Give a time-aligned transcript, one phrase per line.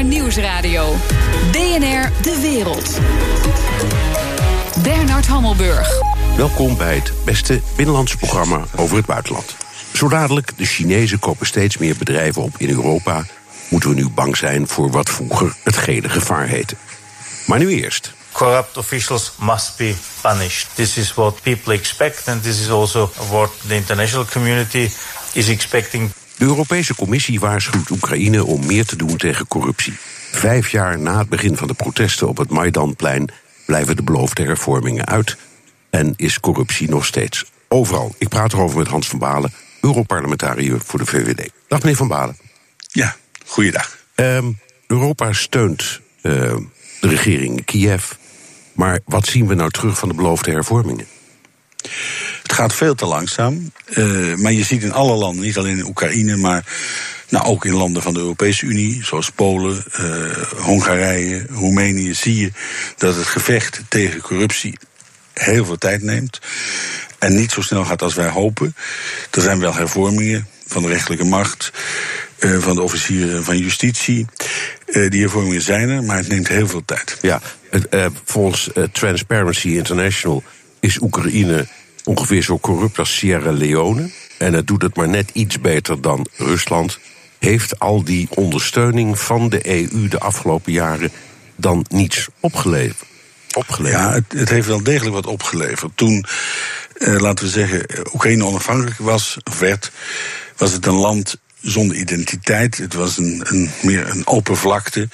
[0.00, 0.96] BNR Nieuwsradio.
[1.52, 2.98] BNR De Wereld.
[4.82, 5.88] Bernard Hammelburg.
[6.36, 9.56] Welkom bij het beste binnenlandse programma over het buitenland.
[9.92, 13.26] Zo dadelijk, de Chinezen kopen steeds meer bedrijven op in Europa.
[13.68, 16.76] Moeten we nu bang zijn voor wat vroeger het gele gevaar heette.
[17.46, 18.12] Maar nu eerst.
[18.32, 20.66] Corrupt officials must be punished.
[20.74, 24.90] This is what people expect, and this is also what the international community
[25.32, 26.10] is expecting.
[26.40, 29.92] De Europese Commissie waarschuwt Oekraïne om meer te doen tegen corruptie.
[30.30, 33.28] Vijf jaar na het begin van de protesten op het Maidanplein
[33.66, 35.36] blijven de beloofde hervormingen uit
[35.90, 38.14] en is corruptie nog steeds overal.
[38.18, 41.50] Ik praat erover met Hans van Balen, Europarlementariër voor de VVD.
[41.68, 42.36] Dag meneer van Balen.
[42.88, 43.98] Ja, goeiedag.
[44.14, 46.32] Um, Europa steunt uh,
[47.00, 48.12] de regering in Kiev.
[48.72, 51.06] Maar wat zien we nou terug van de beloofde hervormingen?
[52.42, 53.72] Het gaat veel te langzaam.
[53.86, 56.64] Uh, maar je ziet in alle landen, niet alleen in Oekraïne, maar
[57.28, 62.52] nou, ook in landen van de Europese Unie, zoals Polen, uh, Hongarije, Roemenië, zie je
[62.96, 64.78] dat het gevecht tegen corruptie
[65.32, 66.40] heel veel tijd neemt.
[67.18, 68.74] En niet zo snel gaat als wij hopen.
[69.30, 71.72] Er zijn wel hervormingen van de rechterlijke macht,
[72.38, 74.26] uh, van de officieren van justitie.
[75.08, 77.18] Die hervormingen zijn er, maar het neemt heel veel tijd.
[77.20, 77.40] Ja,
[78.24, 80.42] volgens Transparency International
[80.80, 81.66] is Oekraïne
[82.04, 84.10] ongeveer zo corrupt als Sierra Leone.
[84.38, 86.98] En het doet het maar net iets beter dan Rusland.
[87.38, 91.10] Heeft al die ondersteuning van de EU de afgelopen jaren
[91.56, 93.08] dan niets opgeleverd?
[93.54, 94.00] opgeleverd?
[94.00, 95.92] Ja, het, het, heeft wel degelijk wat opgeleverd.
[95.94, 96.24] Toen,
[96.94, 99.90] eh, laten we zeggen, Oekraïne onafhankelijk was, werd,
[100.56, 102.78] was het een land zonder identiteit.
[102.78, 105.00] Het was een, een meer een open vlakte.
[105.00, 105.08] Uh,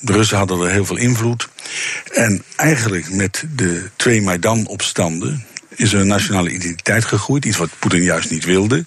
[0.00, 1.48] de Russen hadden er heel veel invloed.
[2.12, 5.46] En eigenlijk met de twee Maidan-opstanden
[5.78, 7.44] is een nationale identiteit gegroeid.
[7.44, 8.84] Iets wat Poetin juist niet wilde.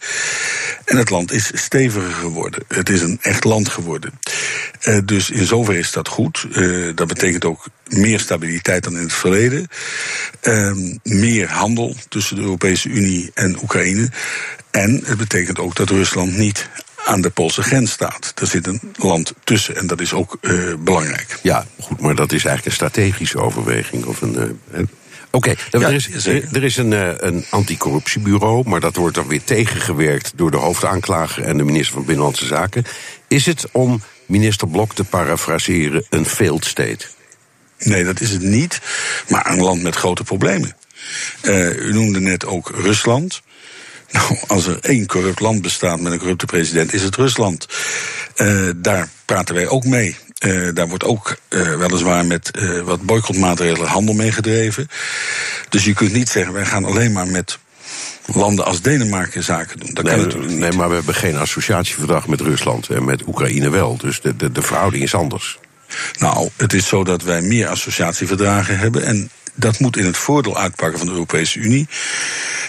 [0.85, 2.63] En het land is steviger geworden.
[2.67, 4.19] Het is een echt land geworden.
[4.87, 6.45] Uh, dus in zoverre is dat goed.
[6.51, 9.67] Uh, dat betekent ook meer stabiliteit dan in het verleden.
[10.41, 14.09] Uh, meer handel tussen de Europese Unie en Oekraïne.
[14.71, 16.69] En het betekent ook dat Rusland niet
[17.05, 18.33] aan de Poolse grens staat.
[18.35, 21.39] Er zit een land tussen en dat is ook uh, belangrijk.
[21.41, 24.05] Ja, goed, maar dat is eigenlijk een strategische overweging.
[24.05, 24.59] Of een,
[25.31, 29.27] Oké, okay, ja, er is, er is een, uh, een anticorruptiebureau, maar dat wordt dan
[29.27, 32.83] weer tegengewerkt door de hoofdaanklager en de minister van Binnenlandse Zaken.
[33.27, 37.05] Is het om minister Blok te parafraseren een failed state?
[37.79, 38.81] Nee, dat is het niet,
[39.27, 40.75] maar een land met grote problemen.
[41.77, 43.41] u noemde net ook Rusland.
[44.11, 47.67] Nou, als er één corrupt land bestaat met een corrupte president, is het Rusland.
[48.35, 50.15] Uh, daar praten wij ook mee.
[50.45, 52.51] Uh, daar wordt ook uh, weliswaar met
[52.83, 54.87] wat boycottmaatregelen handel mee gedreven.
[55.69, 57.59] Dus je kunt niet zeggen, wij gaan alleen maar met
[58.25, 59.93] landen als Denemarken zaken doen.
[59.93, 63.69] Dat nee, kan natuurlijk nee, maar we hebben geen associatieverdrag met Rusland en met Oekraïne
[63.69, 63.97] wel.
[63.97, 65.59] Dus de, de, de verhouding is anders.
[66.19, 69.03] Nou, het is zo dat wij meer associatieverdragen hebben.
[69.03, 71.87] En dat moet in het voordeel uitpakken van de Europese Unie.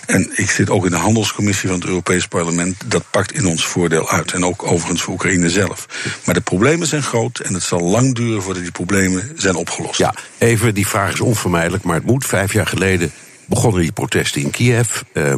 [0.06, 2.76] En ik zit ook in de handelscommissie van het Europees Parlement.
[2.86, 4.32] Dat pakt in ons voordeel uit.
[4.32, 5.86] En ook overigens voor Oekraïne zelf.
[6.24, 9.98] Maar de problemen zijn groot en het zal lang duren voordat die problemen zijn opgelost.
[9.98, 12.26] Ja, even, die vraag is onvermijdelijk, maar het moet.
[12.26, 13.12] Vijf jaar geleden
[13.46, 15.00] begonnen die protesten in Kiev.
[15.12, 15.34] Uh,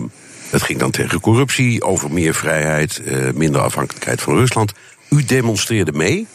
[0.50, 4.72] het ging dan tegen corruptie, over meer vrijheid, uh, minder afhankelijkheid van Rusland.
[5.10, 6.26] U demonstreerde mee.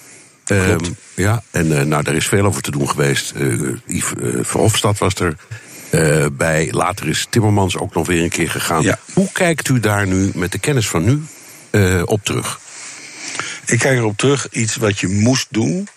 [0.57, 0.87] Klopt.
[0.87, 3.33] Um, ja, en uh, nou, daar is veel over te doen geweest.
[3.37, 5.35] Uh, Yves uh, Verhofstadt was er
[6.31, 6.67] bij.
[6.71, 8.83] Later is Timmermans ook nog weer een keer gegaan.
[8.83, 8.99] Ja.
[9.13, 11.21] Hoe kijkt u daar nu, met de kennis van nu,
[12.05, 12.59] op terug?
[13.65, 15.88] Ik kijk erop terug, iets wat je moest doen.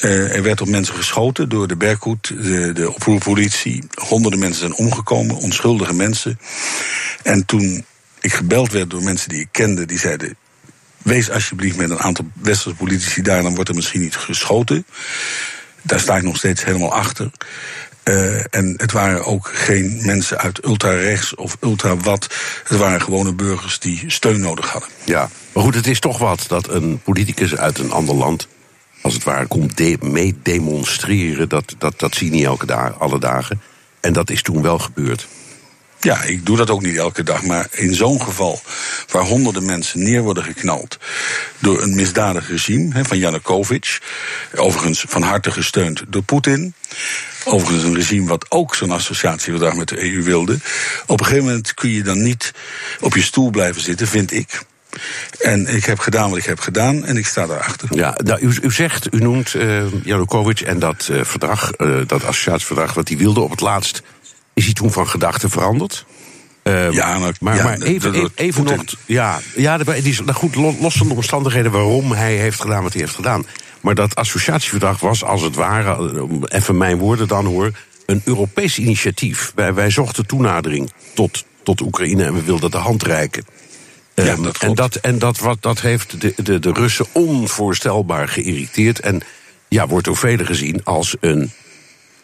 [0.00, 3.84] Uh, er werd op mensen geschoten door de Berkhoed, de, de oproerpolitie.
[3.94, 6.38] Honderden mensen zijn omgekomen, onschuldige mensen.
[7.22, 7.84] En toen
[8.20, 10.36] ik gebeld werd door mensen die ik kende, die zeiden:
[11.02, 14.86] Wees alsjeblieft met een aantal westerse politici daar, dan wordt er misschien niet geschoten.
[15.82, 17.30] Daar sta ik nog steeds helemaal achter.
[18.04, 22.34] Uh, en het waren ook geen mensen uit ultra-rechts of ultra-wat.
[22.64, 24.90] Het waren gewone burgers die steun nodig hadden.
[25.04, 28.48] Ja, maar goed, het is toch wat dat een politicus uit een ander land...
[29.00, 31.48] als het ware komt de mee demonstreren.
[31.48, 33.60] Dat, dat, dat zie je niet elke dag, alle dagen.
[34.00, 35.28] En dat is toen wel gebeurd.
[36.04, 37.42] Ja, ik doe dat ook niet elke dag.
[37.42, 38.60] Maar in zo'n geval,
[39.08, 40.98] waar honderden mensen neer worden geknald
[41.58, 43.98] door een misdadig regime van Janukovic,
[44.54, 46.74] overigens van harte gesteund door Poetin.
[47.44, 50.58] Overigens een regime wat ook zo'n associatieverdrag met de EU wilde.
[51.06, 52.52] Op een gegeven moment kun je dan niet
[53.00, 54.62] op je stoel blijven zitten, vind ik.
[55.40, 57.88] En ik heb gedaan wat ik heb gedaan en ik sta daarachter.
[57.96, 62.94] Ja, nou, u, zegt, u noemt uh, Janukovic en dat uh, verdrag, uh, dat associatieverdrag
[62.94, 64.02] wat hij wilde op het laatst.
[64.54, 66.04] Is hij toen van gedachten veranderd?
[66.62, 68.84] Uh, ja, maar, maar, maar even, even, even nog.
[69.06, 72.92] Ja, ja die is, nou goed, los van de omstandigheden waarom hij heeft gedaan wat
[72.92, 73.46] hij heeft gedaan.
[73.80, 77.70] Maar dat associatieverdrag was als het ware, even mijn woorden dan hoor,
[78.06, 79.52] een Europees initiatief.
[79.54, 83.44] Wij, wij zochten toenadering tot, tot Oekraïne en we wilden de hand reiken.
[84.14, 88.28] Ja, ehm, dat en dat, en dat, wat, dat heeft de, de, de Russen onvoorstelbaar
[88.28, 89.00] geïrriteerd.
[89.00, 89.22] En
[89.68, 91.52] ja, wordt door velen gezien als een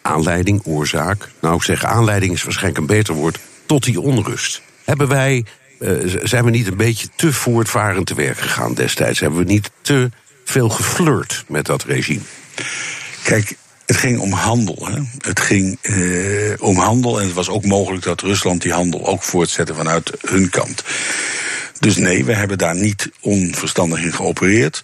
[0.09, 1.29] aanleiding, oorzaak.
[1.41, 3.39] Nou, ik zeg aanleiding is waarschijnlijk een beter woord.
[3.65, 4.61] Tot die onrust.
[4.83, 5.45] Hebben wij,
[5.79, 9.19] uh, zijn we niet een beetje te voortvarend te werk gegaan destijds?
[9.19, 10.09] Hebben we niet te
[10.45, 12.21] veel geflirt met dat regime?
[13.23, 14.87] Kijk, het ging om handel.
[14.91, 15.01] Hè.
[15.17, 19.23] Het ging eh, om handel en het was ook mogelijk dat Rusland die handel ook
[19.23, 20.83] voortzette vanuit hun kant.
[21.79, 24.83] Dus nee, we hebben daar niet onverstandig in geopereerd.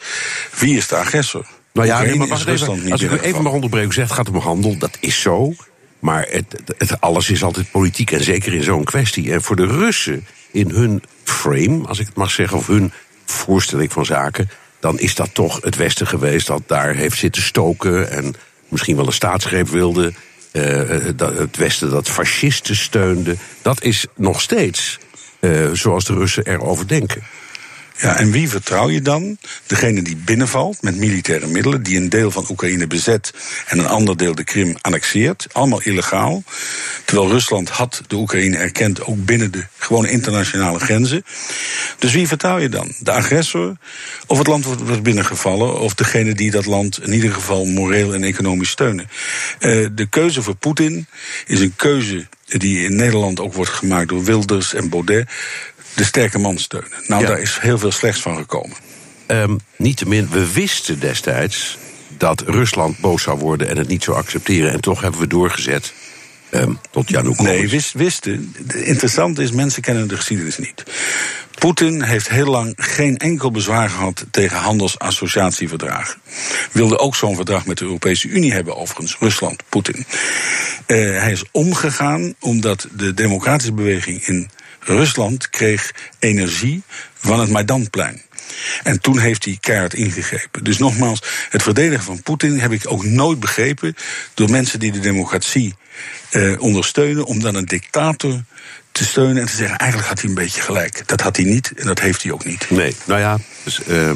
[0.59, 1.45] Wie is de agressor?
[1.75, 4.37] Nou ja, nee, maar wacht even, als ik even mag onderbreken, zegt het gaat om
[4.37, 5.53] handel, dat is zo.
[5.99, 6.45] Maar het,
[6.77, 9.31] het, alles is altijd politiek en zeker in zo'n kwestie.
[9.31, 12.91] En voor de Russen in hun frame, als ik het mag zeggen, of hun
[13.25, 14.49] voorstelling van zaken,
[14.79, 18.35] dan is dat toch het Westen geweest dat daar heeft zitten stoken en
[18.69, 20.13] misschien wel een staatsgreep wilde.
[20.51, 23.35] Uh, het Westen dat fascisten steunde.
[23.61, 24.99] Dat is nog steeds
[25.39, 27.23] uh, zoals de Russen erover denken.
[27.97, 29.37] Ja, en wie vertrouw je dan?
[29.65, 33.33] Degene die binnenvalt met militaire middelen, die een deel van Oekraïne bezet
[33.67, 35.47] en een ander deel de Krim annexeert.
[35.51, 36.43] Allemaal illegaal.
[37.05, 41.25] Terwijl Rusland had de Oekraïne erkend, ook binnen de gewone internationale grenzen.
[41.99, 42.93] Dus wie vertrouw je dan?
[42.99, 43.77] De agressor?
[44.27, 45.79] Of het land wordt binnengevallen?
[45.79, 49.09] Of degene die dat land in ieder geval moreel en economisch steunen?
[49.59, 51.07] Uh, de keuze voor Poetin
[51.45, 55.29] is een keuze die in Nederland ook wordt gemaakt door Wilders en Baudet
[55.95, 56.89] de sterke man steunen.
[57.07, 58.77] Nou, daar is heel veel slechts van gekomen.
[59.27, 61.77] Um, Niettemin, we wisten destijds
[62.17, 64.71] dat Rusland boos zou worden en het niet zou accepteren.
[64.71, 65.93] En toch hebben we doorgezet
[66.51, 67.53] um, tot Janukovic.
[67.53, 68.55] Nee, wist, wisten.
[68.73, 70.83] Interessant is, mensen kennen de geschiedenis niet.
[71.59, 76.19] Poetin heeft heel lang geen enkel bezwaar gehad tegen handelsassociatieverdragen.
[76.71, 80.05] Wilde ook zo'n verdrag met de Europese Unie hebben, overigens, Rusland, Poetin.
[80.87, 84.49] Uh, hij is omgegaan omdat de democratische beweging in
[84.85, 86.83] Rusland kreeg energie
[87.17, 88.21] van het Maidanplein.
[88.83, 90.63] En toen heeft hij keihard ingegrepen.
[90.63, 93.95] Dus nogmaals, het verdedigen van Poetin heb ik ook nooit begrepen
[94.33, 95.75] door mensen die de democratie
[96.29, 98.43] eh, ondersteunen, om dan een dictator
[98.91, 101.07] te steunen en te zeggen: eigenlijk had hij een beetje gelijk.
[101.07, 102.69] Dat had hij niet en dat heeft hij ook niet.
[102.69, 104.11] Nee, nou ja, dus, uh,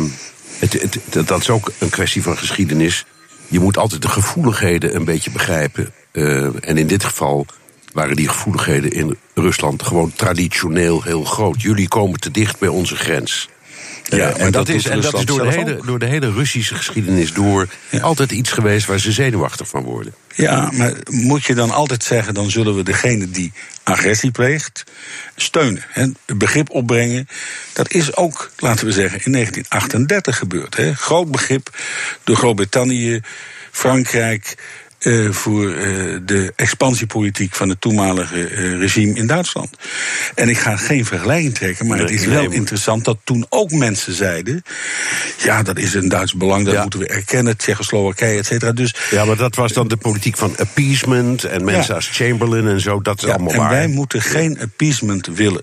[0.59, 3.05] het, dat is ook een kwestie van geschiedenis.
[3.47, 5.93] Je moet altijd de gevoeligheden een beetje begrijpen.
[6.11, 7.45] Uh, en in dit geval
[7.93, 11.61] waren die gevoeligheden in Rusland gewoon traditioneel heel groot.
[11.61, 13.49] Jullie komen te dicht bij onze grens.
[14.03, 17.33] Ja, en, dat, is, en dat is door de, hele, door de hele Russische geschiedenis
[17.33, 17.67] door
[18.01, 20.13] altijd iets geweest waar ze zenuwachtig van worden.
[20.35, 23.51] Ja, maar moet je dan altijd zeggen, dan zullen we degene die
[23.83, 24.83] agressie pleegt,
[25.35, 25.83] steunen.
[25.87, 27.27] Hè, begrip opbrengen.
[27.73, 30.75] Dat is ook, laten we zeggen, in 1938 gebeurd.
[30.75, 30.93] Hè.
[30.93, 31.77] Groot begrip
[32.23, 33.21] door Groot-Brittannië,
[33.71, 34.55] Frankrijk,
[34.99, 39.77] uh, voor uh, de expansiepolitiek van het toenmalige uh, regime in Duitsland.
[40.35, 44.13] En ik ga geen vergelijking trekken, maar het is wel interessant dat toen ook mensen
[44.13, 44.63] zeiden:
[45.43, 48.71] ja, dat is een Duits belang, dat moeten we erkennen, Tsjechoslowakije, et cetera.
[48.71, 52.81] Dus, ja, maar dat was dan de politiek van appeasement en mensen als Chamberlain en
[52.81, 53.71] zo, dat is ja, allemaal en waar.
[53.71, 55.61] En wij moeten geen appeasement willen.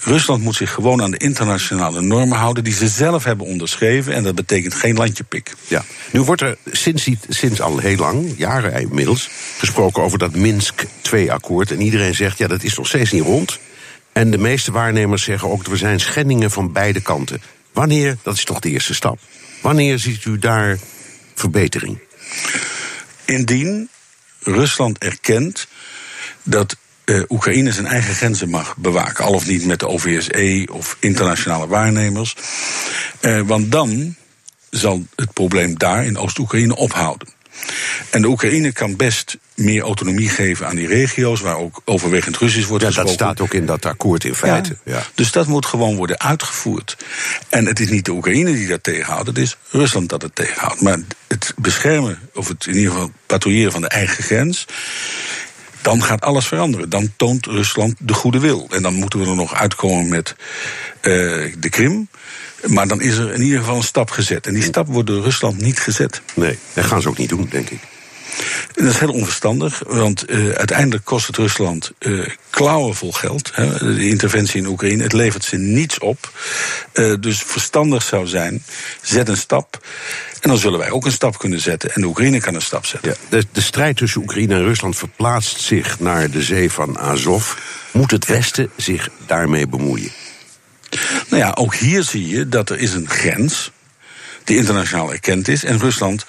[0.00, 4.14] Rusland moet zich gewoon aan de internationale normen houden die ze zelf hebben onderschreven.
[4.14, 5.54] En dat betekent geen landjepik.
[5.68, 5.84] Ja.
[6.10, 11.70] Nu wordt er sinds, sinds al heel lang, jaren inmiddels, gesproken over dat Minsk 2-akkoord.
[11.70, 13.58] En iedereen zegt, ja, dat is nog steeds niet rond.
[14.12, 17.42] En de meeste waarnemers zeggen ook, er zijn schendingen van beide kanten.
[17.72, 19.18] Wanneer, dat is toch de eerste stap.
[19.62, 20.78] Wanneer ziet u daar
[21.34, 21.98] verbetering?
[23.24, 23.88] Indien
[24.40, 25.66] Rusland erkent
[26.42, 29.24] dat uh, Oekraïne zijn eigen grenzen mag bewaken.
[29.24, 32.36] Al of niet met de OVSE of internationale waarnemers.
[33.20, 34.14] Uh, want dan
[34.70, 37.28] zal het probleem daar in Oost-Oekraïne ophouden.
[38.10, 42.68] En de Oekraïne kan best meer autonomie geven aan die regio's, waar ook overwegend Russisch
[42.68, 43.16] wordt ja, gesproken.
[43.16, 44.76] Dat staat ook in dat akkoord in feite.
[44.84, 46.96] Ja, Dus dat moet gewoon worden uitgevoerd.
[47.48, 50.80] En het is niet de Oekraïne die dat tegenhoudt, het is Rusland dat het tegenhoudt.
[50.80, 54.66] Maar het beschermen, of het in ieder geval patrouilleren van de eigen grens,
[55.84, 56.88] dan gaat alles veranderen.
[56.88, 58.66] Dan toont Rusland de goede wil.
[58.70, 60.34] En dan moeten we er nog uitkomen met
[61.02, 62.08] uh, de Krim.
[62.66, 64.46] Maar dan is er in ieder geval een stap gezet.
[64.46, 66.20] En die stap wordt door Rusland niet gezet.
[66.34, 67.80] Nee, dat gaan ze ook niet doen, denk ik.
[68.74, 73.50] En dat is heel onverstandig, want uh, uiteindelijk kost het Rusland uh, klauwen vol geld.
[73.54, 75.02] Hè, de interventie in Oekraïne.
[75.02, 76.30] Het levert ze niets op.
[76.94, 78.62] Uh, dus verstandig zou zijn,
[79.02, 79.86] zet een stap.
[80.40, 81.94] En dan zullen wij ook een stap kunnen zetten.
[81.94, 83.10] En de Oekraïne kan een stap zetten.
[83.10, 87.52] Ja, de, de strijd tussen Oekraïne en Rusland verplaatst zich naar de zee van Azov.
[87.90, 90.10] Moet het Westen zich daarmee bemoeien?
[91.28, 93.70] Nou ja, ook hier zie je dat er is een grens
[94.44, 95.64] die internationaal erkend is.
[95.64, 96.26] En Rusland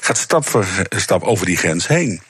[0.00, 2.20] gaat stap voor stap over die grens heen.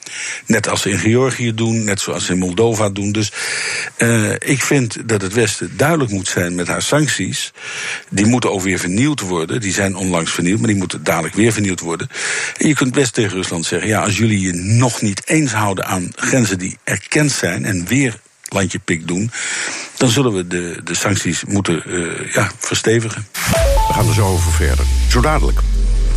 [0.45, 3.11] Net als ze in Georgië doen, net zoals ze in Moldova doen.
[3.11, 3.31] Dus
[3.97, 7.53] uh, ik vind dat het Westen duidelijk moet zijn met haar sancties.
[8.09, 9.61] Die moeten ook weer vernieuwd worden.
[9.61, 12.09] Die zijn onlangs vernieuwd, maar die moeten dadelijk weer vernieuwd worden.
[12.57, 15.85] En je kunt best tegen Rusland zeggen: ja, als jullie je nog niet eens houden
[15.85, 18.19] aan grenzen die erkend zijn en weer
[18.53, 19.31] landje pik doen,
[19.97, 23.27] dan zullen we de, de sancties moeten uh, ja, verstevigen.
[23.87, 24.85] We gaan er zo over verder.
[25.09, 25.59] Zo dadelijk.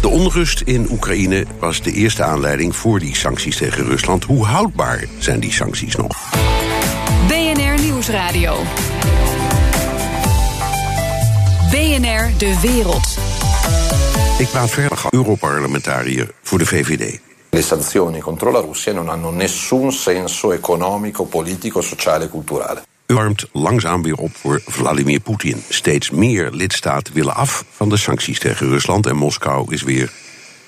[0.05, 4.25] De onrust in Oekraïne was de eerste aanleiding voor die sancties tegen Rusland.
[4.25, 6.31] Hoe houdbaar zijn die sancties nog?
[7.29, 8.57] BNR Nieuwsradio.
[11.71, 13.19] BNR De Wereld.
[14.39, 17.21] Ik praat verder, Europarlementariër voor de VVD.
[17.51, 22.83] Le sanzioni contro la Russia non hanno nessun senso economico, politico, sociale e culturale.
[23.07, 25.63] Warmt langzaam weer op voor Vladimir Poetin.
[25.69, 30.13] Steeds meer lidstaten willen af van de sancties tegen Rusland en Moskou is weer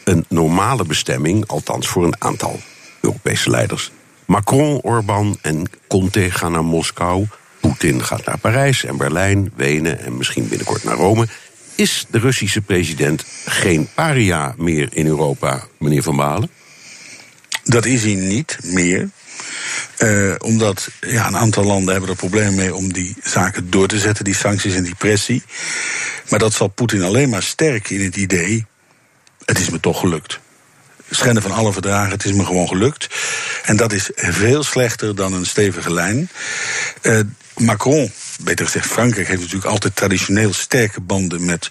[0.04, 2.60] een normale bestemming, althans voor een aantal
[3.00, 3.90] Europese leiders.
[4.24, 7.26] Macron, Orbán en Conte gaan naar Moskou.
[7.60, 11.28] Poetin gaat naar Parijs en Berlijn, Wenen en misschien binnenkort naar Rome.
[11.74, 16.50] Is de Russische president geen paria meer in Europa, meneer Van Balen?
[17.64, 19.10] Dat is hij niet meer.
[19.98, 23.98] Uh, omdat ja, een aantal landen hebben er problemen mee om die zaken door te
[23.98, 25.42] zetten, die sancties en die pressie.
[26.28, 28.66] Maar dat zal Poetin alleen maar sterken in het idee:
[29.44, 30.38] het is me toch gelukt.
[31.10, 33.08] Schenden van alle verdragen, het is me gewoon gelukt.
[33.64, 36.30] En dat is veel slechter dan een stevige lijn.
[37.02, 37.20] Uh,
[37.56, 38.10] Macron,
[38.40, 41.70] beter gezegd Frankrijk, heeft natuurlijk altijd traditioneel sterke banden met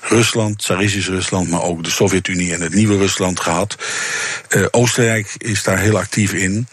[0.00, 3.76] Rusland, Tsaristisch Rusland, maar ook de Sovjet-Unie en het nieuwe Rusland gehad.
[4.48, 6.66] Uh, Oostenrijk is daar heel actief in.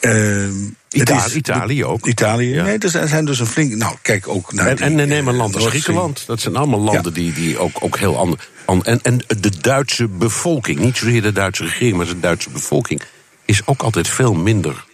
[0.00, 0.46] Uh,
[0.90, 2.06] Italië, is, Italië ook.
[2.06, 2.64] Italië, ja.
[2.64, 3.74] nee, er zijn dus een flink.
[3.74, 4.66] Nou, kijk ook naar.
[4.66, 6.24] En, die, en neem een land als Griekenland.
[6.26, 7.20] Dat zijn allemaal landen ja.
[7.20, 8.48] die, die ook, ook heel anders.
[8.82, 13.00] En, en de Duitse bevolking, niet zozeer de Duitse regering, maar de Duitse bevolking,
[13.44, 14.86] is ook altijd veel minder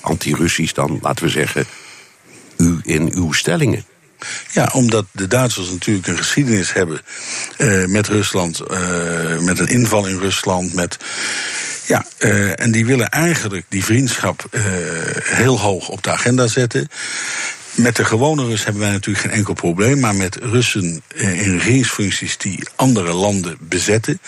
[0.00, 1.66] anti-Russisch dan, laten we zeggen,
[2.90, 3.84] in uw stellingen.
[4.52, 7.00] Ja, omdat de Duitsers natuurlijk een geschiedenis hebben
[7.58, 10.96] uh, met Rusland, uh, met een inval in Rusland, met.
[11.86, 14.44] Ja, uh, en die willen eigenlijk die vriendschap
[15.22, 16.88] heel hoog op de agenda zetten.
[17.74, 20.00] Met de gewone Russen hebben wij natuurlijk geen enkel probleem.
[20.00, 24.20] Maar met Russen in regeringsfuncties die andere landen bezetten,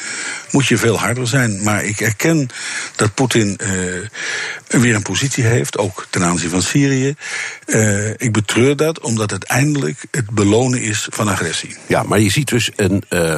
[0.51, 1.63] moet je veel harder zijn.
[1.63, 2.49] Maar ik erken
[2.97, 7.15] dat Poetin uh, weer een positie heeft, ook ten aanzien van Syrië.
[7.67, 11.77] Uh, ik betreur dat, omdat het eindelijk het belonen is van agressie.
[11.87, 13.03] Ja, maar je ziet dus een.
[13.11, 13.35] Uh,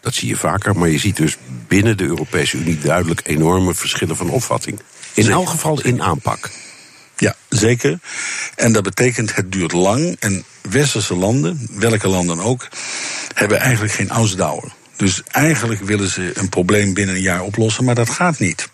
[0.00, 1.36] dat zie je vaker, maar je ziet dus
[1.68, 4.80] binnen de Europese Unie duidelijk enorme verschillen van opvatting.
[5.14, 6.50] In elk geval in aanpak.
[7.16, 7.98] Ja, zeker.
[8.54, 10.16] En dat betekent het duurt lang.
[10.18, 12.68] En westerse landen, welke landen ook,
[13.34, 14.72] hebben eigenlijk geen ausdauer.
[14.96, 18.68] Dus eigenlijk willen ze een probleem binnen een jaar oplossen, maar dat gaat niet.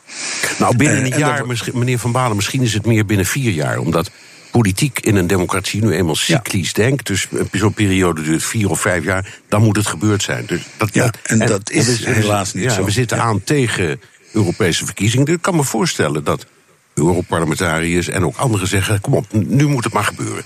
[0.59, 1.73] Nou, binnen een uh, jaar, dat...
[1.73, 3.79] meneer Van Balen, misschien is het meer binnen vier jaar.
[3.79, 4.11] Omdat
[4.51, 6.83] politiek in een democratie nu eenmaal cyclisch ja.
[6.83, 7.07] denkt.
[7.07, 10.47] Dus zo'n periode duurt vier of vijf jaar, dan moet het gebeurd zijn.
[10.47, 12.85] Dus dat, ja, en, en dat is en we, helaas niet ja, zo.
[12.85, 14.01] We zitten aan tegen
[14.33, 15.27] Europese verkiezingen.
[15.27, 16.47] Ik kan me voorstellen dat
[16.95, 20.45] Europarlementariërs en ook anderen zeggen: kom op, nu moet het maar gebeuren.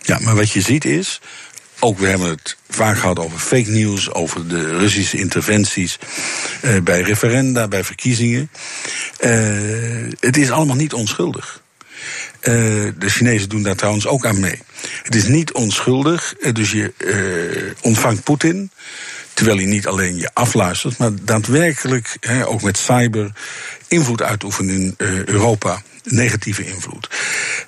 [0.00, 1.20] Ja, maar wat je ziet is.
[1.84, 5.98] Ook we hebben het vaak gehad over fake news, over de Russische interventies
[6.64, 8.50] uh, bij referenda, bij verkiezingen.
[9.20, 11.62] Uh, het is allemaal niet onschuldig.
[12.40, 12.54] Uh,
[12.98, 14.58] de Chinezen doen daar trouwens ook aan mee.
[15.02, 16.92] Het is niet onschuldig, dus je
[17.80, 18.70] ontvangt Poetin.
[19.34, 23.32] Terwijl hij niet alleen je afluistert, maar daadwerkelijk, ook met cyber,
[23.88, 25.82] invloed uitoefenen in uh, Europa.
[26.04, 27.08] Negatieve invloed.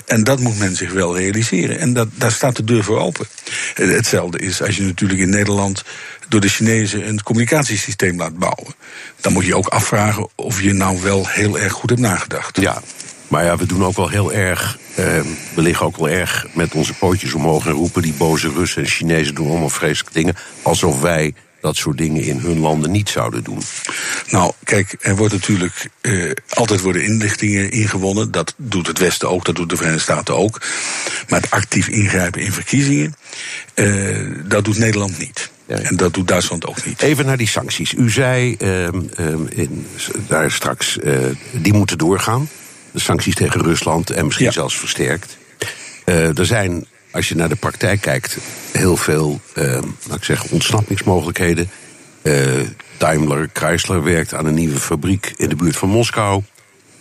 [0.07, 1.79] En dat moet men zich wel realiseren.
[1.79, 3.27] En dat, daar staat de deur voor open.
[3.75, 5.85] Hetzelfde is als je natuurlijk in Nederland
[6.29, 8.75] door de Chinezen een communicatiesysteem laat bouwen.
[9.21, 12.61] Dan moet je ook afvragen of je nou wel heel erg goed hebt nagedacht.
[12.61, 12.83] Ja,
[13.29, 14.79] maar ja, we doen ook wel heel erg.
[14.91, 14.97] Uh,
[15.55, 18.89] we liggen ook wel erg met onze pootjes omhoog en roepen die boze Russen en
[18.89, 20.37] Chinezen doen allemaal vreselijke dingen.
[20.63, 23.63] Alsof wij dat soort dingen in hun landen niet zouden doen?
[24.31, 28.31] Nou, kijk, er wordt natuurlijk uh, altijd worden inlichtingen ingewonnen.
[28.31, 30.61] Dat doet het Westen ook, dat doet de Verenigde Staten ook.
[31.29, 33.15] Maar het actief ingrijpen in verkiezingen,
[33.75, 35.51] uh, dat doet Nederland niet.
[35.67, 37.03] En dat doet Duitsland ook niet.
[37.03, 37.93] Even naar die sancties.
[37.93, 39.87] U zei ehm, ehm, in,
[40.29, 41.19] daar straks, uh,
[41.53, 42.49] die moeten doorgaan.
[42.91, 45.37] De sancties tegen Rusland en misschien zelfs versterkt.
[46.05, 48.37] Er zijn, als je naar de praktijk kijkt,
[48.73, 51.71] heel veel uh, laat ik zeggen, ontsnappingsmogelijkheden.
[52.23, 52.35] Uh,
[52.99, 56.43] Daimler Chrysler werkt aan een nieuwe fabriek in de buurt van Moskou.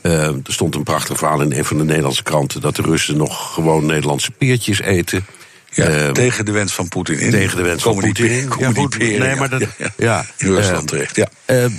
[0.02, 3.18] Uh, er stond een prachtig verhaal in een van de Nederlandse kranten dat de Russen
[3.18, 5.26] nog gewoon Nederlandse peertjes eten.
[5.70, 7.32] Ja, uh, tegen de wens van Poetin in.
[7.32, 8.50] Tegen de wens van Poetin.
[8.60, 9.92] Ja, goed, nee, maar dat, ja, ja.
[9.98, 10.26] ja.
[10.38, 11.30] In Rusland terecht, ja.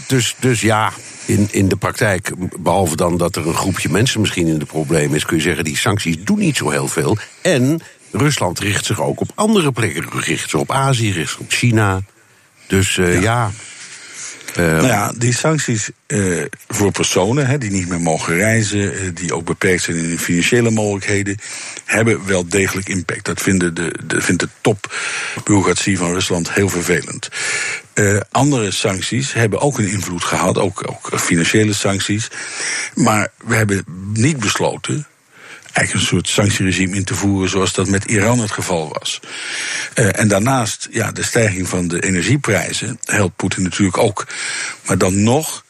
[0.06, 0.92] dus, dus ja,
[1.24, 5.16] in, in de praktijk, behalve dan dat er een groepje mensen misschien in de problemen
[5.16, 7.16] is, kun je zeggen, die sancties doen niet zo heel veel.
[7.42, 7.80] En
[8.14, 10.04] Rusland richt zich ook op andere plekken.
[10.10, 12.02] Richt zich op Azië, richt zich op China.
[12.66, 13.20] Dus uh, ja.
[13.20, 13.50] ja.
[14.58, 19.34] Uh, nou ja, die sancties uh, voor personen hè, die niet meer mogen reizen, die
[19.34, 21.38] ook beperkt zijn in hun financiële mogelijkheden,
[21.84, 23.24] hebben wel degelijk impact.
[23.24, 27.28] Dat vinden de, de, vindt de topbureaucratie van Rusland heel vervelend.
[28.30, 32.28] andere sancties hebben ook een invloed gehad, ook, ook financiële sancties.
[32.94, 35.06] Maar we hebben niet besloten
[35.74, 39.20] eigenlijk een soort sanctieregime in te voeren zoals dat met Iran het geval was.
[39.94, 44.26] Uh, en daarnaast, ja, de stijging van de energieprijzen helpt Poetin natuurlijk ook.
[44.86, 45.64] Maar dan nog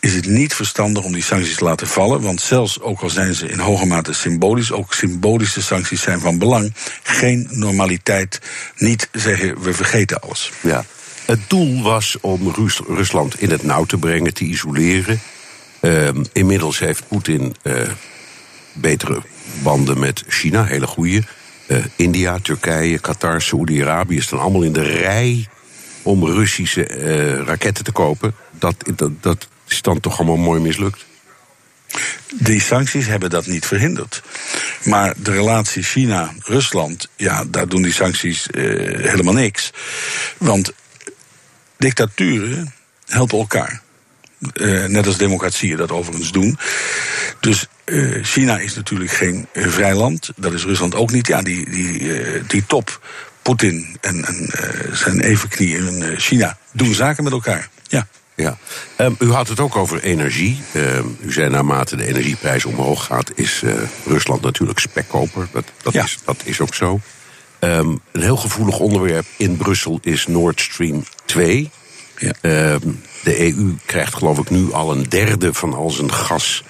[0.00, 2.20] is het niet verstandig om die sancties te laten vallen.
[2.20, 6.38] Want zelfs ook al zijn ze in hoge mate symbolisch, ook symbolische sancties zijn van
[6.38, 6.74] belang.
[7.02, 8.40] Geen normaliteit,
[8.76, 10.52] niet zeggen we vergeten alles.
[10.60, 10.84] Ja.
[11.24, 15.20] Het doel was om Rus Rusland in het nauw te brengen, te isoleren.
[15.80, 17.74] Uh, inmiddels heeft Poetin uh,
[18.72, 19.22] betere
[19.62, 21.22] banden met China, hele goede.
[21.66, 25.48] Uh, India, Turkije, Qatar, Saoedi-Arabië staan allemaal in de rij
[26.02, 28.34] om Russische uh, raketten te kopen.
[28.50, 31.04] Dat, dat, dat is dan toch allemaal mooi mislukt.
[32.34, 34.22] Die sancties hebben dat niet verhinderd.
[34.84, 38.62] Maar de relatie China-Rusland, ja, daar doen die sancties uh,
[39.10, 39.70] helemaal niks.
[40.38, 40.72] Want
[41.78, 42.74] dictaturen
[43.06, 43.82] helpen elkaar.
[44.86, 46.58] Net als democratieën dat overigens doen.
[47.40, 50.30] Dus uh, China is natuurlijk geen uh, vrij land.
[50.36, 51.26] Dat is Rusland ook niet.
[51.26, 53.06] Ja, die, die, die top,
[53.42, 54.50] Poetin en, en
[54.92, 57.68] zijn evenknie in China, doen zaken met elkaar.
[57.88, 58.06] Ja.
[58.34, 58.56] Ja.
[58.98, 60.62] Um, u had het ook over energie.
[60.74, 63.62] Um, u zei naarmate de energieprijs omhoog gaat, is
[64.06, 65.48] Rusland natuurlijk spekkoper.
[65.52, 66.04] Dat, dat, ja.
[66.04, 67.00] is, dat is ook zo.
[67.60, 71.70] Um, een heel gevoelig onderwerp in Brussel is Nord Stream 2.
[72.18, 72.32] Ja.
[73.22, 76.64] de EU krijgt geloof ik nu al een derde van al zijn gas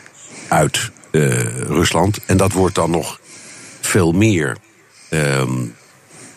[0.48, 2.18] uit Rusland.
[2.26, 3.20] En dat wordt dan nog
[3.80, 4.56] veel meer.
[5.10, 5.74] Um,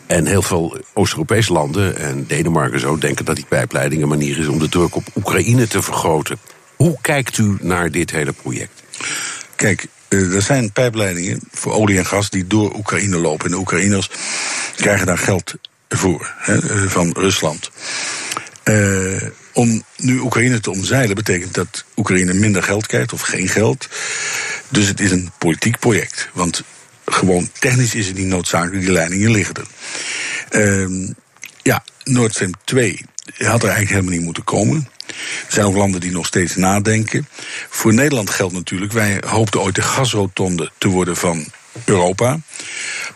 [0.06, 4.46] en heel veel Oost-Europese landen en Denemarken zo denken dat die pijpleiding een manier is
[4.46, 6.38] om de druk op Oekraïne te vergroten.
[6.76, 8.82] Hoe kijkt u naar dit hele project?
[9.56, 13.44] Kijk, uh, er zijn pijpleidingen voor olie en gas die door Oekraïne lopen.
[13.44, 14.10] En de Oekraïners
[14.76, 15.54] krijgen daar geld
[15.88, 17.70] voor hè, van Rusland.
[19.52, 23.88] Om nu Oekraïne te omzeilen betekent dat Oekraïne minder geld krijgt of geen geld.
[24.70, 26.28] Dus het is een politiek project.
[26.32, 26.62] Want
[27.04, 29.66] gewoon technisch is het niet noodzakelijk, die leidingen liggen er.
[30.50, 31.08] Uh,
[31.62, 33.04] ja, Nord Stream 2
[33.38, 34.88] had er eigenlijk helemaal niet moeten komen.
[35.06, 37.28] Er zijn ook landen die nog steeds nadenken.
[37.68, 41.46] Voor Nederland geldt natuurlijk, wij hoopten ooit de gasrotonde te worden van
[41.84, 42.38] Europa.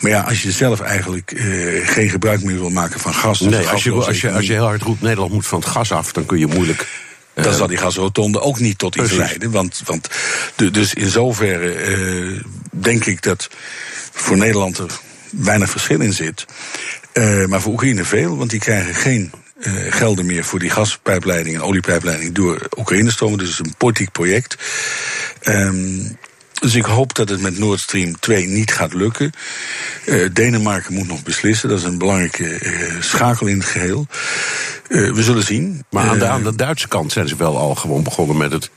[0.01, 3.41] Maar ja, als je zelf eigenlijk uh, geen gebruik meer wil maken van gas.
[3.41, 5.93] Nee, als je, als, je, als je heel hard roept Nederland moet van het gas
[5.93, 6.87] af, dan kun je moeilijk.
[7.35, 9.51] Dan zal die gasrotonde ook niet tot iets leiden.
[9.51, 10.09] Want, want
[10.55, 13.49] dus in zoverre uh, denk ik dat
[14.13, 14.91] voor Nederland er
[15.31, 16.45] weinig verschil in zit.
[17.49, 19.33] maar voor Oekraïne veel, want die krijgen geen
[19.89, 23.39] gelden meer voor die gaspijpleiding en oliepijpleiding door Oekraïne stromen.
[23.39, 24.57] Dus het is een politiek project.
[25.43, 26.19] Um,
[26.65, 29.33] dus ik hoop dat het met Nord Stream 2 niet gaat lukken.
[30.07, 31.69] Uh, Denemarken moet nog beslissen.
[31.69, 34.07] Dat is een belangrijke uh, schakel in het geheel.
[34.89, 35.85] Uh, we zullen zien.
[35.91, 38.71] Maar aan de, aan de Duitse kant zijn ze wel al gewoon begonnen met het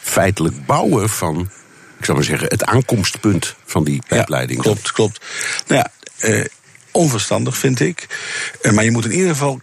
[0.00, 1.50] feitelijk bouwen van,
[1.98, 4.58] ik zou maar zeggen, het aankomstpunt van die pijpleiding.
[4.58, 5.20] Ja, klopt, klopt.
[5.66, 5.84] Nou
[6.18, 6.46] ja,
[6.90, 8.06] onverstandig vind ik.
[8.72, 9.60] maar je moet in ieder geval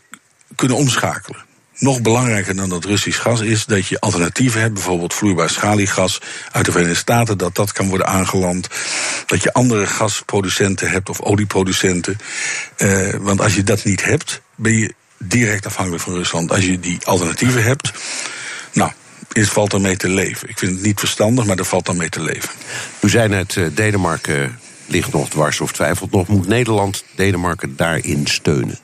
[0.56, 1.46] kunnen omschakelen.
[1.80, 6.66] Nog belangrijker dan dat Russisch gas is dat je alternatieven hebt, bijvoorbeeld vloeibaar schaliegas uit
[6.66, 8.68] de Verenigde Staten, dat dat kan worden aangeland.
[9.26, 12.18] Dat je andere gasproducenten hebt of olieproducenten.
[12.78, 16.52] Uh, want als je dat niet hebt, ben je direct afhankelijk van Rusland.
[16.52, 17.92] Als je die alternatieven hebt,
[18.74, 18.92] nou,
[19.32, 20.50] is, valt er mee te leven.
[20.50, 22.50] Ik vind het niet verstandig, maar er valt dan mee te leven.
[23.00, 26.28] U zei net, uh, Denemarken ligt nog dwars of twijfelt nog.
[26.28, 28.80] Moet Nederland Denemarken daarin steunen?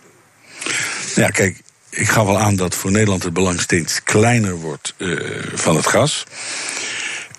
[1.15, 1.61] Ja, kijk,
[1.93, 5.19] ik ga wel aan dat voor Nederland het belang steeds kleiner wordt uh,
[5.53, 6.23] van het gas.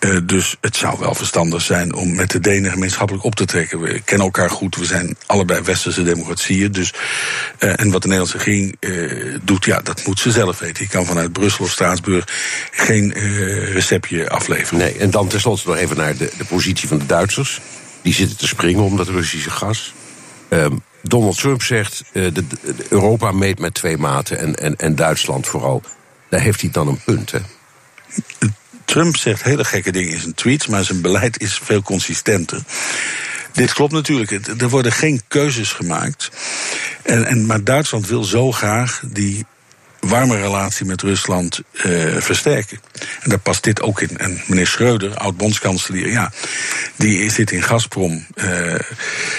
[0.01, 3.81] Uh, dus het zou wel verstandig zijn om met de Denen gemeenschappelijk op te trekken.
[3.81, 6.73] We kennen elkaar goed, we zijn allebei westerse democratieën.
[6.73, 6.93] Dus,
[7.59, 8.77] uh, en wat de Nederlandse regering
[9.43, 10.85] doet, ja, dat moet ze zelf weten.
[10.85, 12.25] Je kan vanuit Brussel of Straatsburg
[12.71, 13.13] geen
[13.73, 14.79] receptje afleveren.
[14.79, 17.61] Nee, en dan tenslotte nog even naar de, de positie van de Duitsers.
[18.03, 19.95] Die zitten te springen om dat Russische gas.
[20.49, 22.31] Um, Donald Trump zegt, uh,
[22.89, 25.83] Europa meet met twee maten en, en, en Duitsland vooral.
[26.29, 27.39] Daar heeft hij dan een punt, hè?
[28.85, 32.63] Trump zegt hele gekke dingen in zijn tweets, maar zijn beleid is veel consistenter.
[33.53, 34.31] Dit klopt natuurlijk.
[34.61, 36.31] Er worden geen keuzes gemaakt.
[37.03, 39.47] En, en, maar Duitsland wil zo graag die
[40.07, 42.81] warme relatie met Rusland uh, versterken.
[43.21, 44.19] En daar past dit ook in.
[44.19, 46.33] En meneer Schreuder, oud-bondskanselier, ja,
[46.97, 48.27] die zit in Gazprom.
[48.35, 48.75] Uh,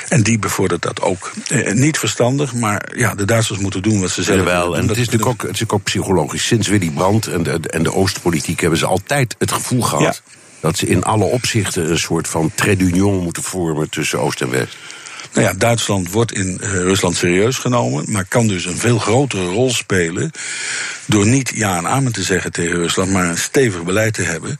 [0.10, 1.32] en die bevordert dat ook.
[1.52, 4.54] Uh, niet verstandig, maar ja, de Duitsers moeten doen wat ze zelf willen.
[4.54, 6.46] Wel, en het is, natuurlijk ook, het is natuurlijk ook psychologisch.
[6.46, 10.22] Sinds Willy Brandt en de, en de Oostpolitiek hebben ze altijd het gevoel gehad...
[10.26, 10.34] Ja.
[10.60, 14.50] dat ze in alle opzichten een soort van trait d'union moeten vormen tussen Oost en
[14.50, 14.78] West.
[15.36, 19.46] Nou ja, Duitsland wordt in uh, Rusland serieus genomen, maar kan dus een veel grotere
[19.46, 20.32] rol spelen
[21.06, 24.60] door niet ja en amen te zeggen tegen Rusland, maar een stevig beleid te hebben.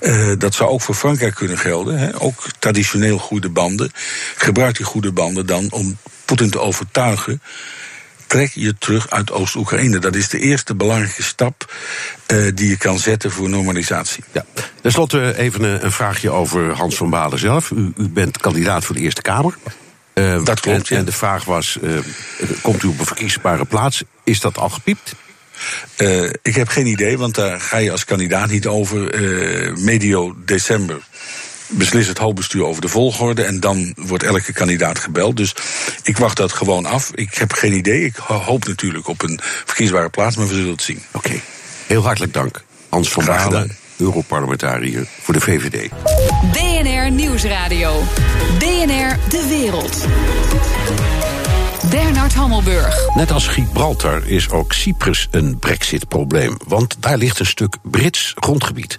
[0.00, 1.98] Uh, dat zou ook voor Frankrijk kunnen gelden.
[1.98, 2.20] Hè.
[2.20, 3.90] Ook traditioneel goede banden.
[4.36, 7.42] Gebruik die goede banden dan om Poetin te overtuigen
[8.26, 9.98] trek je terug uit Oost-Oekraïne.
[9.98, 11.74] Dat is de eerste belangrijke stap
[12.32, 14.24] uh, die je kan zetten voor normalisatie.
[14.32, 14.44] Ja.
[14.82, 17.70] Ten slotte even een, vraagje over Hans van Balen zelf.
[17.70, 19.54] U, u bent kandidaat voor de Eerste Kamer.
[20.18, 20.90] Uh, dat klopt.
[20.90, 21.98] En, en, de vraag was: uh,
[22.62, 24.02] komt u op een verkiesbare plaats?
[24.24, 25.14] Is dat al gepiept?
[25.96, 29.20] Uh, ik heb geen idee, want daar ga je als kandidaat niet over.
[29.78, 31.00] medio december
[31.68, 35.36] beslist het hoofdbestuur over de volgorde en dan wordt elke kandidaat gebeld.
[35.36, 35.54] Dus
[36.02, 37.10] ik wacht dat gewoon af.
[37.14, 38.04] Ik heb geen idee.
[38.04, 41.02] Ik hoop natuurlijk op een verkiesbare plaats, maar we zullen het zien.
[41.12, 41.42] Oké, okay.
[41.86, 42.62] heel hartelijk dank.
[42.88, 45.90] Hans van Balen, Europarlementariër voor de VVD.
[46.52, 47.07] BNR
[47.42, 48.02] Nieuwsradio.
[48.58, 50.06] BNR De Wereld.
[51.90, 53.14] Bernard Hammelburg.
[53.14, 56.56] Net als Gibraltar is ook Cyprus een brexit-probleem.
[56.66, 58.96] Want daar ligt een stuk Brits grondgebied.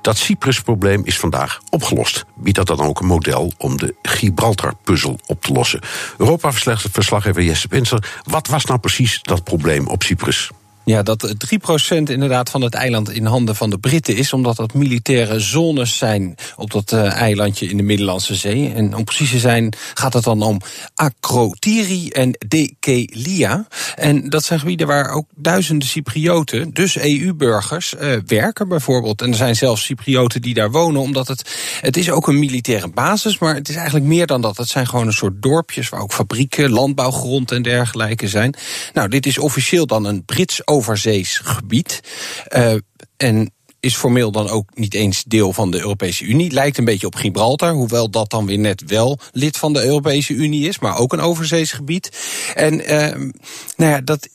[0.00, 2.24] Dat Cyprus-probleem is vandaag opgelost.
[2.34, 5.80] Biedt dat dan ook een model om de Gibraltar-puzzel op te lossen?
[6.18, 8.04] Europa-verslaggever Jesse Pinser.
[8.22, 10.50] Wat was nou precies dat probleem op Cyprus?
[10.84, 11.56] Ja, dat 3%
[11.88, 16.34] inderdaad van het eiland in handen van de Britten is, omdat dat militaire zones zijn
[16.56, 18.72] op dat uh, eilandje in de Middellandse Zee.
[18.74, 20.60] En om precies te zijn gaat het dan om
[20.94, 23.66] Akrotiri en Dekelia.
[23.96, 29.22] En dat zijn gebieden waar ook duizenden Cyprioten, dus EU-burgers, uh, werken bijvoorbeeld.
[29.22, 32.88] En er zijn zelfs Cyprioten die daar wonen, omdat het, het is ook een militaire
[32.88, 34.56] basis, maar het is eigenlijk meer dan dat.
[34.56, 38.54] Het zijn gewoon een soort dorpjes waar ook fabrieken, landbouwgrond en dergelijke zijn.
[38.92, 42.00] Nou, dit is officieel dan een Brits overzees gebied.
[42.56, 42.74] Uh,
[43.16, 46.50] en is formeel dan ook niet eens deel van de Europese Unie.
[46.50, 50.32] Lijkt een beetje op Gibraltar, hoewel dat dan weer net wel lid van de Europese
[50.32, 52.10] Unie is, maar ook een overzees gebied.
[52.54, 53.28] En uh,
[53.76, 54.28] nou ja, dat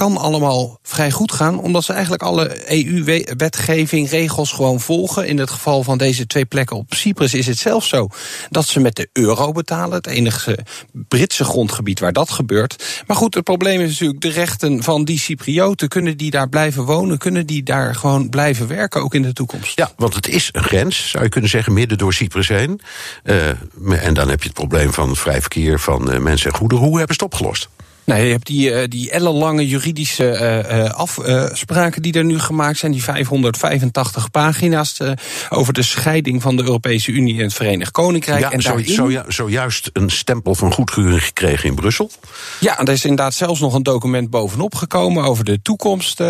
[0.00, 5.26] kan allemaal vrij goed gaan, omdat ze eigenlijk alle EU-wetgeving, regels gewoon volgen.
[5.26, 8.08] In het geval van deze twee plekken op Cyprus is het zelfs zo
[8.50, 9.96] dat ze met de euro betalen.
[9.96, 10.58] Het enige
[10.92, 13.02] Britse grondgebied waar dat gebeurt.
[13.06, 15.88] Maar goed, het probleem is natuurlijk de rechten van die Cyprioten.
[15.88, 17.18] Kunnen die daar blijven wonen?
[17.18, 19.78] Kunnen die daar gewoon blijven werken, ook in de toekomst?
[19.78, 22.80] Ja, want het is een grens, zou je kunnen zeggen, midden door Cyprus heen.
[23.24, 26.84] Uh, en dan heb je het probleem van vrij verkeer van uh, mensen en goederen.
[26.84, 27.68] Hoe hebben ze het opgelost?
[28.04, 32.92] Nee, je hebt die, uh, die ellenlange juridische uh, afspraken die er nu gemaakt zijn.
[32.92, 34.98] Die 585 pagina's
[35.50, 38.40] over de scheiding van de Europese Unie en het Verenigd Koninkrijk.
[38.40, 42.10] Ja, en zo, zo, zojuist een stempel van goedkeuring gekregen in Brussel.
[42.60, 46.22] Ja, er is inderdaad zelfs nog een document bovenop gekomen over de toekomst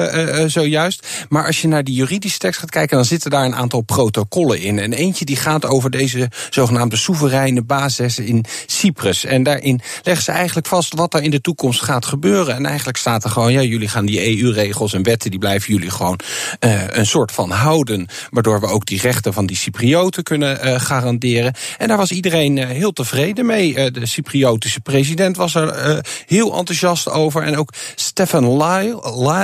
[0.46, 1.06] zojuist.
[1.28, 4.60] Maar als je naar die juridische tekst gaat kijken, dan zitten daar een aantal protocollen
[4.60, 4.78] in.
[4.78, 9.24] En eentje die gaat over deze zogenaamde soevereine basis in Cyprus.
[9.24, 12.54] En daarin leggen ze eigenlijk vast wat er in de toekomst gaat gebeuren.
[12.54, 15.90] En eigenlijk staat er gewoon, ja, jullie gaan die EU-regels en wetten, die blijven jullie
[15.90, 16.18] gewoon
[16.60, 18.08] uh, een soort van houden.
[18.30, 21.54] Waardoor we ook die rechten van die Cyprioten kunnen uh, garanderen.
[21.78, 23.90] En daar was iedereen uh, heel tevreden mee.
[23.90, 27.42] de Cypriotische president was er heel enthousiast over.
[27.42, 28.56] En ook Stefan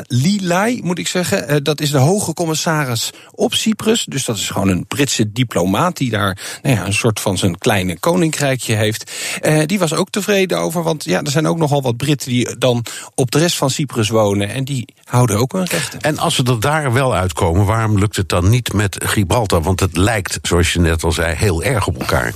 [0.07, 1.65] Lilai, moet ik zeggen.
[1.65, 4.05] dat is de hoge commissaris op Cyprus.
[4.05, 7.59] Dus dat is gewoon een Britse diplomaat die daar nou ja, een soort van zijn
[7.59, 9.11] kleine koninkrijkje heeft.
[9.67, 12.85] die was ook tevreden over, want ja, er zijn ook nogal wat Britten die dan
[13.15, 14.49] op de rest van Cyprus wonen.
[14.49, 16.01] En die houden ook hun rechten.
[16.01, 19.63] En als we er daar wel uitkomen, waarom lukt het dan niet met Gibraltar?
[19.63, 22.33] Want het lijkt, zoals je net al zei, heel erg op elkaar.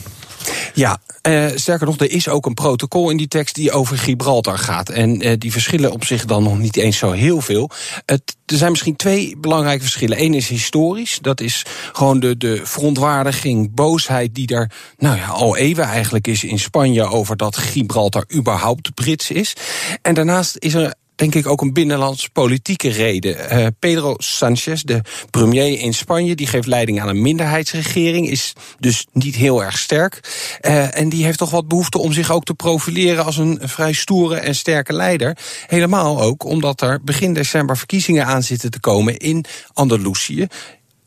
[0.74, 4.58] Ja, Uh, sterker nog, er is ook een protocol in die tekst die over Gibraltar
[4.58, 4.88] gaat.
[4.88, 7.70] En uh, die verschillen op zich dan nog niet eens zo heel veel.
[8.04, 10.22] Er zijn misschien twee belangrijke verschillen.
[10.22, 11.18] Eén is historisch.
[11.22, 16.44] Dat is gewoon de, de verontwaardiging, boosheid die er nou ja, al eeuwen eigenlijk is
[16.44, 19.56] in Spanje over dat Gibraltar überhaupt Brits is.
[20.02, 23.36] En daarnaast is er denk ik ook een binnenlands politieke reden.
[23.52, 29.06] Uh, Pedro Sanchez, de premier in Spanje, die geeft leiding aan een minderheidsregering, is dus
[29.12, 30.20] niet heel erg sterk.
[30.62, 33.92] Uh, en die heeft toch wat behoefte om zich ook te profileren als een vrij
[33.92, 35.36] stoere en sterke leider.
[35.66, 40.46] Helemaal ook omdat er begin december verkiezingen aan zitten te komen in Andalusië.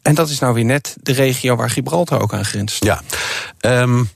[0.02, 2.84] En dat is nou weer net de regio waar Gibraltar ook aan grenst.
[2.84, 3.02] Ja.
[3.62, 4.10] Um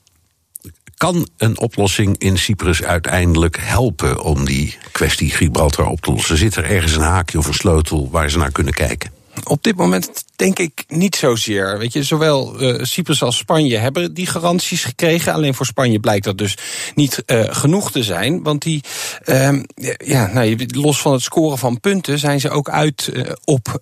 [0.98, 6.38] kan een oplossing in Cyprus uiteindelijk helpen om die kwestie Gibraltar op te lossen?
[6.38, 9.12] Zit er ergens een haakje of een sleutel waar ze naar kunnen kijken?
[9.44, 11.78] Op dit moment denk ik niet zozeer.
[11.78, 15.34] Weet je, zowel uh, Cyprus als Spanje hebben die garanties gekregen.
[15.34, 16.58] Alleen voor Spanje blijkt dat dus
[16.96, 18.44] niet uh, genoeg te zijn.
[18.44, 18.84] Want die,
[19.26, 19.60] uh,
[19.98, 23.80] ja, nou, los van het scoren van punten, zijn ze ook uit uh, op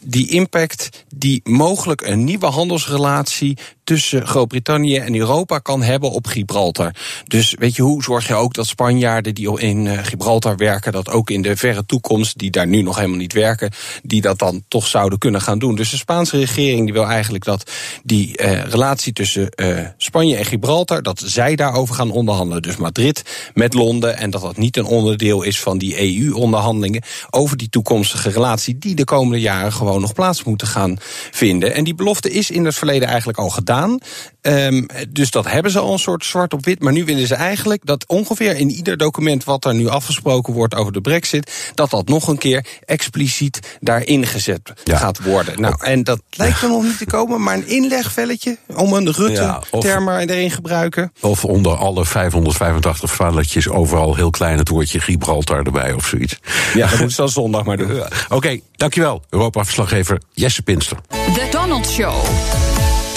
[0.00, 6.94] die impact die mogelijk een nieuwe handelsrelatie tussen Groot-Brittannië en Europa kan hebben op Gibraltar.
[7.26, 11.30] Dus weet je, hoe zorg je ook dat Spanjaarden die in Gibraltar werken, dat ook
[11.30, 13.70] in de verre toekomst, die daar nu nog helemaal niet werken,
[14.02, 15.76] die dat dan toch zouden kunnen gaan doen.
[15.78, 17.70] Dus de Spaanse regering die wil eigenlijk dat
[18.02, 22.62] die uh, relatie tussen uh, Spanje en Gibraltar, dat zij daarover gaan onderhandelen.
[22.62, 23.22] Dus Madrid
[23.54, 28.30] met Londen en dat dat niet een onderdeel is van die EU-onderhandelingen over die toekomstige
[28.30, 30.96] relatie die de komende jaren gewoon nog plaats moeten gaan
[31.30, 31.74] vinden.
[31.74, 33.98] En die belofte is in het verleden eigenlijk al gedaan.
[34.42, 36.80] Um, dus dat hebben ze al een soort zwart op wit.
[36.80, 40.74] Maar nu willen ze eigenlijk dat ongeveer in ieder document wat er nu afgesproken wordt
[40.74, 44.96] over de brexit, dat dat nog een keer expliciet daarin gezet ja.
[44.96, 45.60] gaat worden.
[45.60, 50.10] Nou, en dat lijkt er nog niet te komen, maar een inlegvelletje om een Rutte-term
[50.10, 51.12] ja, erin gebruiken.
[51.20, 56.38] Of onder alle 585 velletjes overal heel klein het woordje Gibraltar erbij of zoiets.
[56.74, 57.90] Ja, dat moeten ze dan zondag maar doen.
[58.00, 59.22] Oké, okay, dankjewel.
[59.30, 60.98] Europa-verslaggever Jesse Pinster.
[61.08, 62.14] The Donald Show.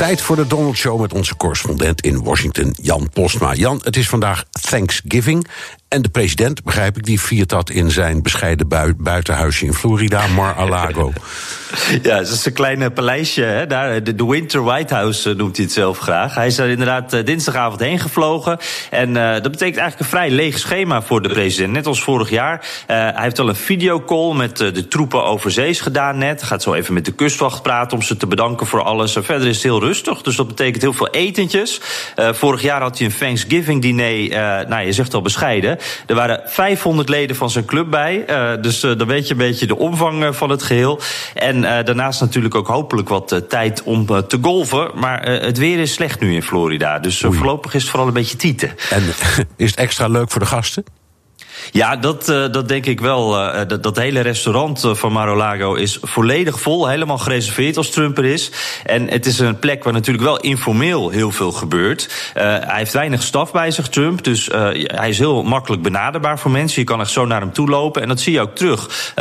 [0.02, 3.54] Tijd voor de Donald Show met onze correspondent in Washington, Jan Postma.
[3.54, 5.48] Jan, het is vandaag Thanksgiving.
[5.88, 11.14] En de president, begrijp ik, die viert dat in zijn bescheiden buitenhuisje in Florida, Mar-a-Lago.
[12.04, 13.42] Ja, het is een kleine paleisje.
[13.42, 13.68] Hè?
[13.68, 16.36] Daar, de, Winter White House eh, noemt hij het zelf graag.
[16.36, 18.58] Hij is er inderdaad eh, dinsdagavond heen gevlogen.
[18.90, 21.74] En dat betekent eigenlijk een vrij leeg schema voor de president.
[21.74, 22.54] Net als vorig jaar.
[22.62, 26.44] Uh, hij heeft al een videocall met de troepen overzees gedaan net.
[26.44, 29.12] Gaat zo even met de kustwacht praten om ze te bedanken voor alles.
[29.12, 31.82] Verder is het heel rustig, dus dat betekent heel veel etentjes.
[32.16, 34.30] vorig jaar had hij een Thanksgiving diner.
[34.68, 35.78] nou, je zegt al bescheiden.
[36.06, 38.26] Er waren 500 leden van zijn club bij.
[38.62, 41.00] dus dan weet je een beetje de omvang van het geheel.
[41.34, 44.92] En uh, daarnaast natuurlijk ook hopelijk wat uh, tijd om uh, te golven.
[44.96, 47.00] Maar het weer is slecht nu in Florida.
[47.00, 48.70] Dus voorlopig is het vooral een beetje tieten.
[48.90, 49.04] En
[49.56, 50.84] is het extra leuk voor de gasten?
[51.72, 53.40] Ja, dat, uh, dat denk ik wel.
[53.40, 56.88] Uh, dat, dat, hele restaurant van Mar-a-Lago is volledig vol.
[56.88, 58.52] Helemaal gereserveerd als Trump er is.
[58.86, 62.32] En het is een plek waar natuurlijk wel informeel heel veel gebeurt.
[62.34, 64.24] hij heeft weinig staf bij zich, Trump.
[64.24, 64.50] Dus
[64.84, 66.82] hij is heel makkelijk benaderbaar voor mensen.
[66.82, 68.02] Je kan echt zo naar hem toe lopen.
[68.02, 69.14] En dat zie je ook terug.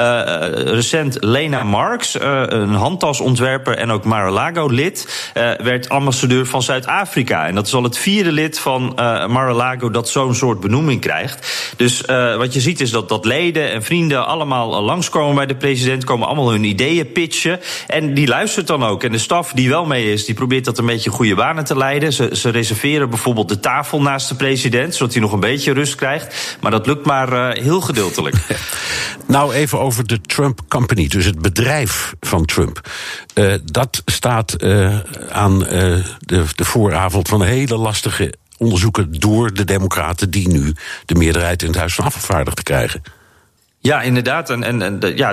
[0.54, 5.30] recent Lena Marks, een handtasontwerper en ook Mar-a-Lago-lid...
[5.58, 7.46] werd ambassadeur van Zuid-Afrika.
[7.46, 8.92] En dat is al het vierde lid van
[9.28, 11.72] Mar-a-Lago dat zo'n soort benoeming krijgt.
[11.76, 12.02] Dus...
[12.30, 15.56] Uh, wat je ziet is dat, dat leden en vrienden allemaal uh, langskomen bij de
[15.56, 17.60] president, komen allemaal hun ideeën pitchen.
[17.86, 19.04] En die luistert dan ook.
[19.04, 21.76] En de staf die wel mee is, die probeert dat een beetje goede banen te
[21.76, 22.12] leiden.
[22.12, 25.94] Ze, ze reserveren bijvoorbeeld de tafel naast de president, zodat hij nog een beetje rust
[25.94, 26.56] krijgt.
[26.60, 28.36] Maar dat lukt maar uh, heel gedeeltelijk.
[29.26, 32.80] nou, even over de Trump Company, dus het bedrijf van Trump.
[33.64, 34.62] Dat staat
[35.30, 36.02] aan de,
[36.54, 40.72] de vooravond van een hele lastige onderzoeken door de Democraten die nu
[41.04, 43.02] de meerderheid in het Huis van Afgevaardigden krijgen.
[43.82, 44.50] Ja, inderdaad.
[44.50, 45.32] En, en, en ja,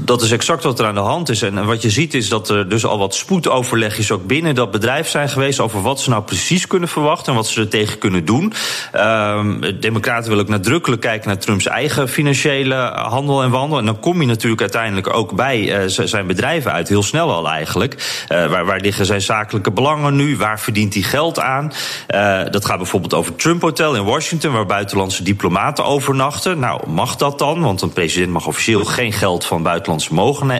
[0.00, 1.42] dat is exact wat er aan de hand is.
[1.42, 5.08] En, wat je ziet is dat er dus al wat spoedoverlegjes ook binnen dat bedrijf
[5.08, 8.24] zijn geweest over wat ze nou precies kunnen verwachten en wat ze er tegen kunnen
[8.24, 8.52] doen.
[8.94, 13.78] Um, Democraten willen ook nadrukkelijk kijken naar Trumps eigen financiële handel en wandel.
[13.78, 17.48] En dan kom je natuurlijk uiteindelijk ook bij uh, zijn bedrijven uit, heel snel al
[17.48, 18.24] eigenlijk.
[18.28, 20.36] Uh, waar, waar liggen zijn zakelijke belangen nu?
[20.36, 21.72] Waar verdient hij geld aan?
[22.14, 26.58] Uh, dat gaat bijvoorbeeld over Trump Hotel in Washington, waar buitenlandse diplomaten overnachten.
[26.58, 27.50] Nou, mag dat dan?
[27.60, 30.14] Want een president mag officieel geen geld van buitenlandse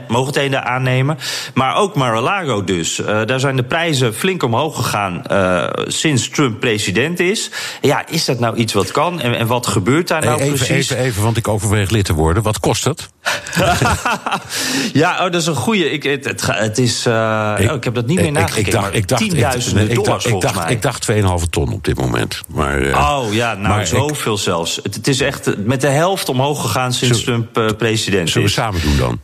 [0.09, 1.18] mogendheden aannemen.
[1.55, 2.98] Maar ook Mar-a-Lago dus.
[2.98, 7.50] Uh, daar zijn de prijzen flink omhoog gegaan uh, sinds Trump president is.
[7.81, 9.20] Ja, is dat nou iets wat kan?
[9.20, 10.90] En, en wat gebeurt daar nou even, precies?
[10.90, 12.42] Even, even, want ik overweeg lid te worden.
[12.42, 13.09] Wat kost het?
[15.02, 15.90] ja, oh, dat is een goeie.
[15.90, 18.80] Ik, het, het, is, uh, ik, oh, ik, heb dat niet meer nagekeken.
[18.80, 20.72] maar ik dacht, tienduizenden ik, dollars ik dacht, mij.
[20.72, 21.18] Ik dacht 2,5
[21.50, 22.40] ton op dit moment.
[22.46, 24.76] Maar, uh, oh ja, nou maar zoveel zelfs.
[24.82, 28.54] Het, het, is echt met de helft omhoog gegaan sinds Trump uh, president Zullen is.
[28.54, 29.20] we samen doen dan?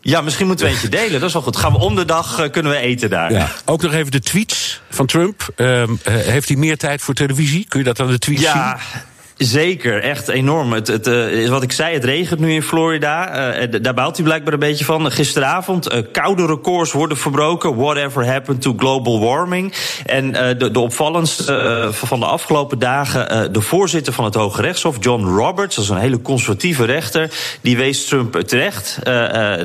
[0.00, 1.12] Ja, misschien moeten we eentje delen.
[1.12, 1.56] Dat is wel goed.
[1.56, 3.32] Gaan we om de dag kunnen we eten daar.
[3.32, 3.50] Ja.
[3.64, 5.48] Ook nog even de tweets van Trump.
[5.56, 7.66] Uh, heeft hij meer tijd voor televisie?
[7.68, 8.78] Kun je dat aan de tweets ja.
[8.78, 9.00] zien?
[9.38, 10.72] Zeker, echt enorm.
[10.72, 13.58] Het, het, uh, wat ik zei, het regent nu in Florida.
[13.60, 15.10] Uh, daar baalt hij blijkbaar een beetje van.
[15.10, 17.76] Gisteravond, koude records worden verbroken.
[17.76, 19.74] Whatever happened to global warming.
[20.06, 23.52] En de, de opvallendste van de afgelopen dagen...
[23.52, 25.74] de voorzitter van het Hoge Rechtshof, John Roberts...
[25.74, 27.30] dat is een hele conservatieve rechter...
[27.60, 28.98] die wees Trump terecht.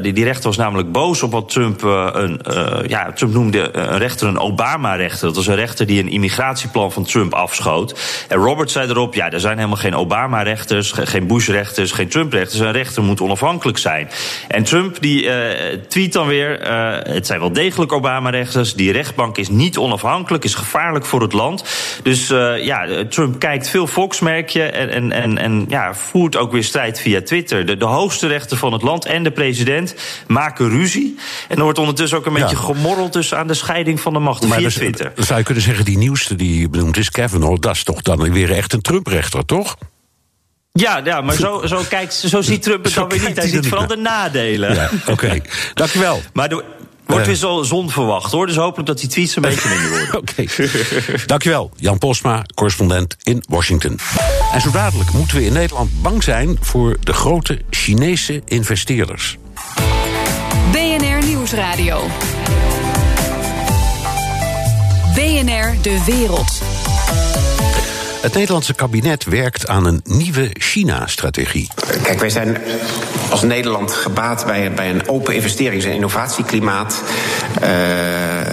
[0.01, 1.81] die, die rechter was namelijk boos op wat Trump...
[1.81, 2.41] een,
[2.88, 5.27] ja, Trump noemde een rechter een Obama-rechter.
[5.27, 7.99] Dat was een rechter die een immigratieplan van Trump afschoot.
[8.27, 12.60] En Roberts zei erop, ja, er zijn helemaal geen Obama-rechters, geen Bush-rechters, geen Trump-rechters.
[12.60, 14.10] Een rechter moet onafhankelijk zijn.
[14.47, 15.34] En Trump die uh,
[15.88, 18.73] tweet dan weer: uh, het zijn wel degelijk Obama-rechters.
[18.73, 21.63] Die rechtbank is niet onafhankelijk, is gevaarlijk voor het land.
[22.04, 24.63] Dus uh, ja, Trump kijkt veel Fox, merk je.
[24.63, 27.65] En, en, en, en ja, voert ook weer strijd via Twitter.
[27.65, 29.95] De, de hoogste rechter van het land en de president
[30.28, 31.17] maken ruzie.
[31.47, 34.45] En er wordt ondertussen ook een beetje gemorreld dus aan de scheiding van de macht
[34.45, 35.12] via dus, Twitter.
[35.15, 37.60] Zou je kunnen zeggen: die nieuwste die je benoemt is Kavanaugh.
[37.60, 39.78] Dat is toch dan weer echt een Trump-rechter, toch?
[40.72, 43.38] Ja, ja maar zo, zo, kijkt, zo ziet Trump het dan weer niet.
[43.38, 44.76] Hij ziet vooral de nadelen.
[44.76, 45.42] Ja, Oké, okay.
[45.74, 46.22] dankjewel.
[46.34, 46.63] Maar er
[47.06, 48.48] wordt weer zo zon verwacht hoor.
[48.48, 50.18] Dus hopelijk dat die tweets een beetje minder worden.
[50.22, 50.42] Oké.
[50.42, 51.26] Okay.
[51.26, 54.00] Dankjewel, Jan Posma, correspondent in Washington.
[54.54, 59.38] En zo dadelijk moeten we in Nederland bang zijn voor de grote Chinese investeerders.
[60.72, 62.08] BNR Nieuwsradio.
[65.16, 66.62] BNR De Wereld.
[68.23, 71.69] Het Nederlandse kabinet werkt aan een nieuwe China-strategie.
[72.03, 72.57] Kijk, wij zijn
[73.29, 77.03] als Nederland gebaat bij, bij een open investerings- en innovatieklimaat.
[77.55, 77.62] Uh,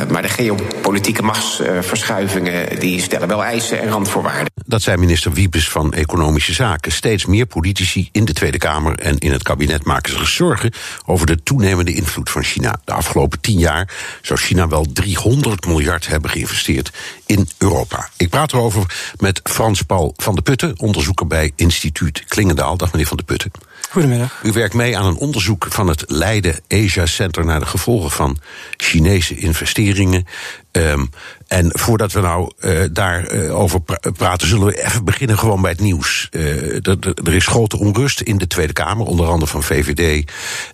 [0.08, 4.52] maar de geopolitieke machtsverschuivingen die stellen wel eisen en randvoorwaarden.
[4.66, 6.92] Dat zei minister Wiebes van Economische Zaken.
[6.92, 10.72] Steeds meer politici in de Tweede Kamer en in het kabinet maken zich zorgen
[11.06, 12.80] over de toenemende invloed van China.
[12.84, 16.90] De afgelopen tien jaar zou China wel 300 miljard hebben geïnvesteerd
[17.26, 18.08] in Europa.
[18.16, 22.76] Ik praat erover met Frans Paul van de Putten, onderzoeker bij Instituut Klingendaal.
[22.76, 23.50] Dag meneer van de Putten.
[23.90, 24.40] Goedemiddag.
[24.42, 28.38] U werkt mee aan een onderzoek van het Leiden Asia Center naar de gevolgen van
[28.76, 30.26] Chinese investeringen.
[30.72, 31.10] Um,
[31.50, 35.80] en voordat we nou uh, daarover pra praten, zullen we even beginnen gewoon bij het
[35.80, 36.28] nieuws.
[36.30, 36.86] Uh,
[37.26, 40.30] er is grote onrust in de Tweede Kamer, onder andere van VVD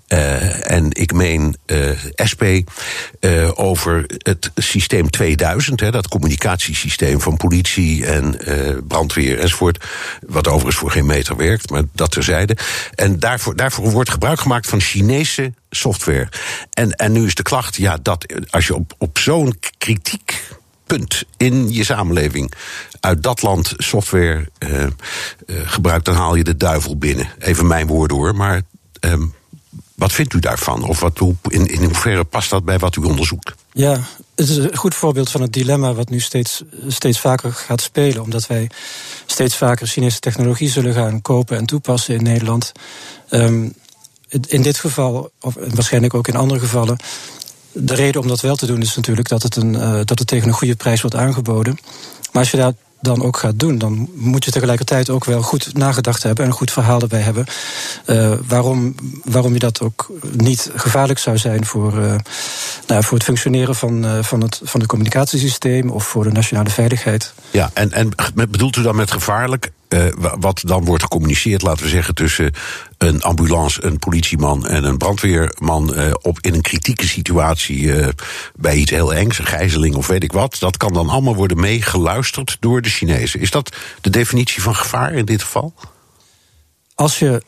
[0.08, 1.56] uh, en ik meen
[2.30, 2.42] SP,
[3.54, 8.38] over het systeem 2000, hè, dat communicatiesysteem van politie en
[8.88, 9.84] brandweer enzovoort.
[10.26, 12.56] Wat overigens voor geen meter werkt, maar dat terzijde.
[12.94, 16.28] En daarvoor, daarvoor wordt gebruik gemaakt van Chinese software.
[16.72, 20.44] En, en nu is de klacht, ja, dat als je op, op zo'n kritiek
[20.86, 22.52] punt in je samenleving
[23.00, 24.86] uit dat land software uh,
[25.46, 27.28] gebruikt, dan haal je de duivel binnen.
[27.38, 28.62] Even mijn woorden hoor, maar
[29.00, 29.22] uh,
[29.94, 30.84] wat vindt u daarvan?
[30.84, 33.54] Of wat, in, in hoeverre past dat bij wat u onderzoekt?
[33.72, 34.00] Ja,
[34.34, 38.22] het is een goed voorbeeld van het dilemma wat nu steeds, steeds vaker gaat spelen.
[38.22, 38.70] Omdat wij
[39.26, 42.72] steeds vaker Chinese technologie zullen gaan kopen en toepassen in Nederland.
[43.30, 43.74] Um,
[44.46, 46.96] in dit geval, of waarschijnlijk ook in andere gevallen.
[47.78, 50.26] De reden om dat wel te doen is natuurlijk dat het, een, uh, dat het
[50.26, 51.78] tegen een goede prijs wordt aangeboden.
[52.32, 55.74] Maar als je dat dan ook gaat doen, dan moet je tegelijkertijd ook wel goed
[55.74, 57.46] nagedacht hebben en een goed verhaal erbij hebben.
[58.06, 62.14] Uh, waarom, waarom je dat ook niet gevaarlijk zou zijn voor, uh,
[62.86, 67.32] nou, voor het functioneren van, van, het, van het communicatiesysteem of voor de nationale veiligheid.
[67.50, 69.70] Ja, en, en bedoelt u dan met gevaarlijk?
[70.38, 72.52] Wat dan wordt gecommuniceerd, laten we zeggen, tussen
[72.98, 78.08] een ambulance, een politieman en een brandweerman uh, op in een kritieke situatie uh,
[78.54, 80.56] bij iets heel engs, een gijzeling of weet ik wat.
[80.58, 83.40] Dat kan dan allemaal worden meegeluisterd door de Chinezen.
[83.40, 85.74] Is dat de definitie van gevaar in dit geval?
[86.94, 87.42] Als je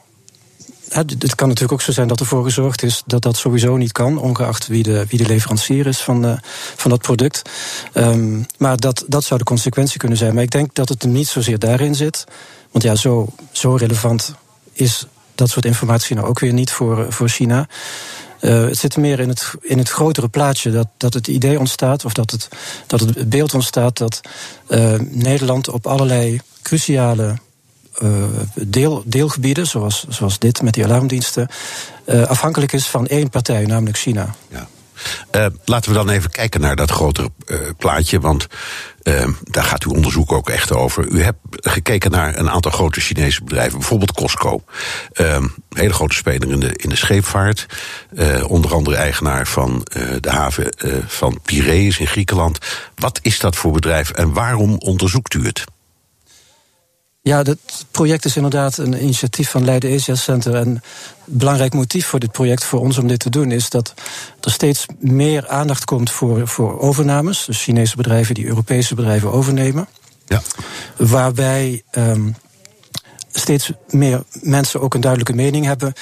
[0.95, 4.19] het kan natuurlijk ook zo zijn dat ervoor gezorgd is dat dat sowieso niet kan,
[4.19, 6.39] ongeacht wie de, wie de leverancier is van, de,
[6.77, 7.43] van dat product.
[7.95, 10.35] Um, maar dat, dat zou de consequentie kunnen zijn.
[10.35, 12.25] Maar ik denk dat het er niet zozeer daarin zit.
[12.71, 14.35] Want ja, zo, zo relevant
[14.73, 15.07] is
[15.39, 17.69] dat soort informatie nou ook weer niet voor, voor China.
[18.41, 22.05] Uh, het zit meer in het, in het grotere plaatje dat, dat het idee ontstaat,
[22.05, 22.49] of dat het,
[22.87, 24.21] dat het beeld ontstaat dat
[24.69, 27.39] uh, Nederland op allerlei cruciale
[28.55, 31.49] deel, deelgebieden, zoals, zoals dit met die alarmdiensten,
[32.07, 34.35] afhankelijk is van één partij, namelijk China.
[34.49, 34.69] Ja.
[35.33, 38.21] Uh, laten we dan even kijken naar dat grotere uh, plaatje.
[38.21, 38.47] Want
[39.03, 41.09] uh, daar gaat uw onderzoek ook echt over.
[41.09, 43.79] U hebt gekeken naar een aantal grote Chinese bedrijven.
[43.79, 44.63] Bijvoorbeeld Costco.
[45.13, 47.67] een hele grote speler in de, in de scheepvaart.
[48.47, 49.87] onder andere eigenaar van
[50.21, 50.75] de haven
[51.07, 52.59] van Piraeus in Griekenland.
[52.95, 55.65] Wat is dat voor bedrijf en waarom onderzoekt u het?
[57.29, 60.55] Ja, het project is inderdaad een initiatief van Leiden Asia Center.
[60.55, 60.81] En een
[61.25, 63.95] belangrijk motief voor dit project, voor ons om dit te doen, is dat
[64.41, 67.45] er steeds meer aandacht komt voor, voor overnames.
[67.45, 69.89] Dus Chinese bedrijven die Europese bedrijven overnemen.
[70.27, 70.43] Ja.
[70.97, 72.37] Waarbij um,
[73.33, 75.93] steeds meer mensen ook een duidelijke mening hebben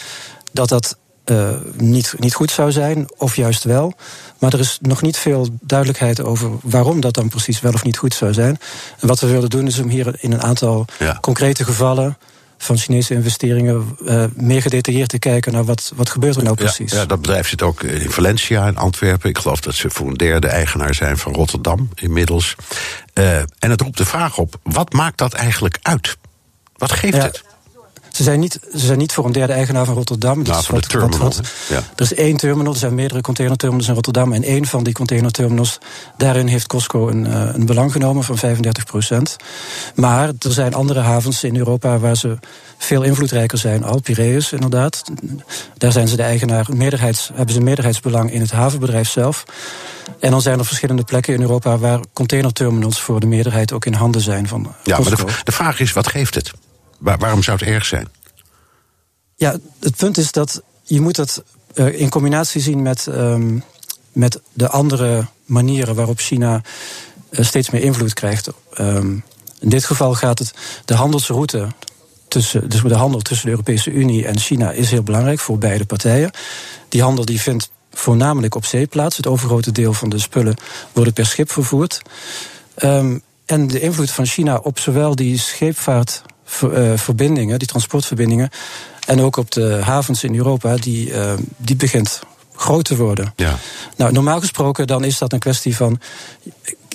[0.52, 0.98] dat dat
[1.30, 3.94] uh, niet, niet goed zou zijn, of juist wel.
[4.38, 7.98] Maar er is nog niet veel duidelijkheid over waarom dat dan precies wel of niet
[7.98, 8.58] goed zou zijn.
[9.00, 10.86] En wat we willen doen is om hier in een aantal
[11.20, 12.16] concrete gevallen
[12.58, 16.92] van Chinese investeringen uh, meer gedetailleerd te kijken naar wat, wat gebeurt er nou precies.
[16.92, 19.30] Ja, dat bedrijf zit ook in Valencia, in Antwerpen.
[19.30, 22.54] Ik geloof dat ze voor een derde eigenaar zijn van Rotterdam inmiddels.
[23.14, 26.16] Uh, en het roept de vraag op: wat maakt dat eigenlijk uit?
[26.76, 27.44] Wat geeft het?
[28.16, 30.42] Ze zijn niet, ze zijn niet voor een derde eigenaar van Rotterdam.
[30.42, 31.32] Nou, van de terminal.
[31.68, 31.76] ja.
[31.76, 34.32] Er is één terminal, er zijn meerdere containerterminals in Rotterdam.
[34.32, 35.78] En één van die containerterminals,
[36.16, 39.36] daarin heeft Costco een, uh, een belang genomen van 35 procent.
[39.94, 42.38] Maar er zijn andere havens in Europa waar ze
[42.78, 43.84] veel invloedrijker zijn.
[43.84, 45.02] Al Piraeus, inderdaad.
[45.78, 49.44] Daar zijn ze de eigenaar, meerderheids, hebben ze een meerderheidsbelang in het havenbedrijf zelf.
[50.20, 53.94] En dan zijn er verschillende plekken in Europa waar containerterminals voor de meerderheid ook in
[53.94, 54.74] handen zijn van.
[54.82, 56.52] Ja, maar de, de vraag is: wat geeft het?
[56.98, 58.08] Waarom zou het erg zijn?
[59.34, 61.42] Ja, het punt is dat je moet het
[61.74, 63.64] uh, in combinatie zien met, um,
[64.12, 66.62] met de andere manieren waarop China
[67.30, 68.48] uh, steeds meer invloed krijgt.
[68.80, 69.24] Um,
[69.60, 71.68] in dit geval gaat het de handelsroute
[72.28, 75.84] tussen, dus de handel tussen de Europese Unie en China is heel belangrijk voor beide
[75.84, 76.30] partijen.
[76.88, 79.16] Die handel die vindt voornamelijk op zee plaats.
[79.16, 80.56] Het overgrote deel van de spullen
[80.92, 82.02] worden per schip vervoerd.
[82.82, 86.34] Um, en de invloed van China op zowel die scheepvaart eh,
[86.96, 88.50] verbindingen, die transportverbindingen.
[89.06, 92.20] En ook op de havens in Europa, die, uh, die begint
[92.54, 93.32] groot te worden.
[93.36, 93.58] Ja.
[93.96, 96.00] Nou, normaal gesproken dan is dat een kwestie van.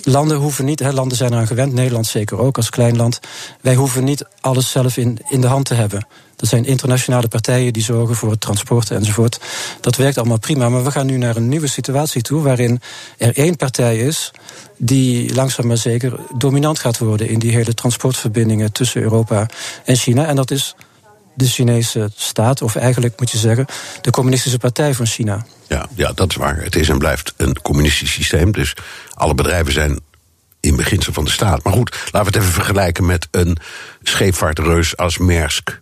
[0.02, 3.20] Landen hoeven niet, landen zijn eraan gewend, Nederland zeker ook als klein land.
[3.60, 6.06] Wij hoeven niet alles zelf in, in de hand te hebben.
[6.36, 9.40] Er zijn internationale partijen die zorgen voor het transport enzovoort.
[9.80, 10.68] Dat werkt allemaal prima.
[10.68, 12.80] Maar we gaan nu naar een nieuwe situatie toe waarin
[13.18, 14.30] er één partij is
[14.76, 19.46] die langzaam maar zeker dominant gaat worden in die hele transportverbindingen tussen Europa
[19.84, 20.26] en China.
[20.26, 20.74] En dat is
[21.34, 23.66] de Chinese staat, of eigenlijk moet je zeggen,
[24.00, 25.46] de Communistische Partij van China.
[25.68, 26.62] Ja, ja, dat is waar.
[26.62, 28.52] Het is en blijft een communistisch systeem.
[28.52, 28.76] Dus
[29.14, 30.00] alle bedrijven zijn
[30.60, 31.62] in beginsel van de staat.
[31.62, 33.56] Maar goed, laten we het even vergelijken met een
[34.02, 35.80] scheepvaartreus als Maersk.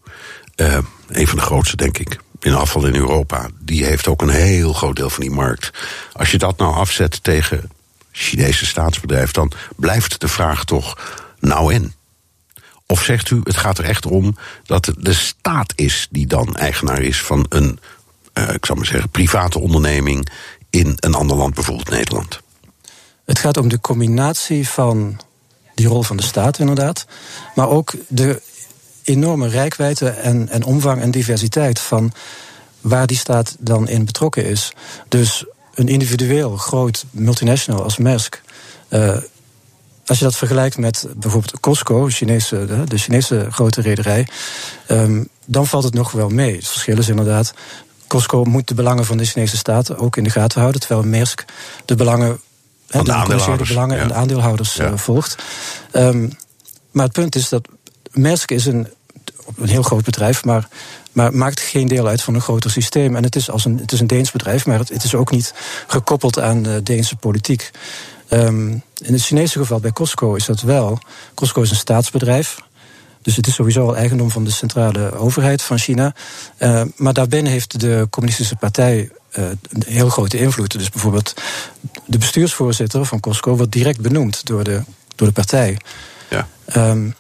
[0.57, 0.79] Uh,
[1.09, 3.49] een van de grootste, denk ik, in afval in Europa.
[3.61, 5.71] Die heeft ook een heel groot deel van die markt.
[6.13, 7.71] Als je dat nou afzet tegen
[8.13, 10.99] Chinese staatsbedrijf, dan blijft de vraag toch
[11.39, 11.95] nou en?
[12.91, 16.57] Of zegt u, het gaat er echt om dat het de staat is die dan
[16.57, 17.79] eigenaar is van een,
[18.35, 20.29] uh, ik zal maar zeggen, private onderneming
[20.71, 22.41] in een ander land, bijvoorbeeld Nederland?
[23.25, 25.21] Het gaat om de combinatie van
[25.75, 27.07] die rol van de staat, inderdaad,
[27.55, 28.43] maar ook de
[29.03, 32.13] enorme rijkwijde en, en omvang en diversiteit van
[32.81, 34.73] waar die staat dan in betrokken is.
[35.09, 38.43] Dus een individueel groot multinational als Maersk.
[38.89, 39.17] Uh,
[40.11, 44.27] als je dat vergelijkt met bijvoorbeeld Costco, Chinese, de, de Chinese grote rederij,
[44.89, 46.57] um, dan valt het nog wel mee.
[46.57, 47.55] Het verschil is inderdaad.
[48.07, 51.45] Costco moet de belangen van de Chinese staat ook in de gaten houden, terwijl Maersk
[51.85, 52.41] de belangen,
[52.87, 55.43] van de, de belangen en de aandeelhouders uh, volgt.
[55.93, 56.33] Um,
[56.91, 57.69] maar het punt is dat
[58.13, 58.89] Maersk is een,
[59.57, 60.69] een heel groot bedrijf, maar
[61.13, 63.17] maar maakt geen deel uit van een groter systeem.
[63.17, 65.31] En het is, als een, het is een Deens bedrijf, maar het, het is ook
[65.31, 65.55] niet
[65.87, 67.71] gekoppeld aan de Deense politiek.
[68.31, 70.99] Um, in het Chinese geval bij Costco is dat wel.
[71.35, 72.61] Costco is een staatsbedrijf.
[73.23, 76.15] Dus het is sowieso al eigendom van de centrale overheid van China.
[76.59, 80.73] Uh, maar daarbinnen heeft de Communistische Partij uh, een heel grote invloed.
[80.73, 81.35] Dus bijvoorbeeld
[82.07, 84.83] de bestuursvoorzitter van Costco wordt direct benoemd door de,
[85.15, 85.79] door de partij.
[86.31, 86.49] Ja.
[86.77, 87.15] Um,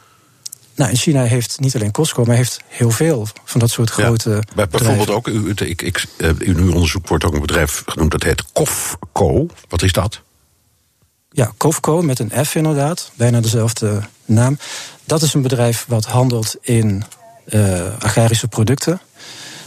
[0.74, 4.30] nou, in China heeft niet alleen Costco, maar heeft heel veel van dat soort grote.
[4.30, 7.82] Ja, bij, bijvoorbeeld ook, u, ik, ik, eh, in uw onderzoek wordt ook een bedrijf
[7.86, 9.46] genoemd dat heet Kofco.
[9.68, 10.22] Wat is dat?
[11.32, 14.58] Ja, Kofco met een F inderdaad, bijna dezelfde naam.
[15.04, 17.04] Dat is een bedrijf wat handelt in
[17.46, 19.00] uh, agrarische producten.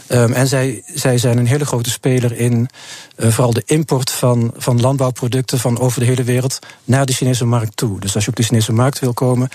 [0.10, 2.70] Um, en zij, zij zijn een hele grote speler in
[3.18, 7.46] uh, vooral de import van, van landbouwproducten van over de hele wereld naar de Chinese
[7.46, 8.00] markt toe.
[8.00, 9.50] Dus als je op de Chinese markt wil komen,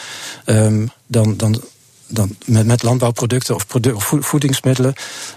[0.46, 1.62] um, dan, dan
[2.08, 3.66] dan met, met landbouwproducten of,
[4.20, 4.94] voedingsmiddelen,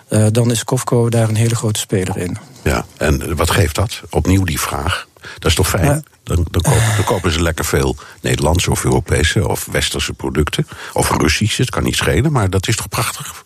[0.09, 2.37] uh, dan is Kofco daar een hele grote speler in.
[2.63, 4.01] Ja, en wat geeft dat?
[4.09, 5.07] Opnieuw die vraag.
[5.39, 5.85] Dat is toch fijn?
[5.85, 6.01] Ja.
[6.23, 10.67] Dan, dan, kopen, dan, kopen, ze lekker veel Nederlandse of Europese of Westerse producten.
[10.93, 13.43] Of Russische, het kan niet schelen, maar dat is toch prachtig?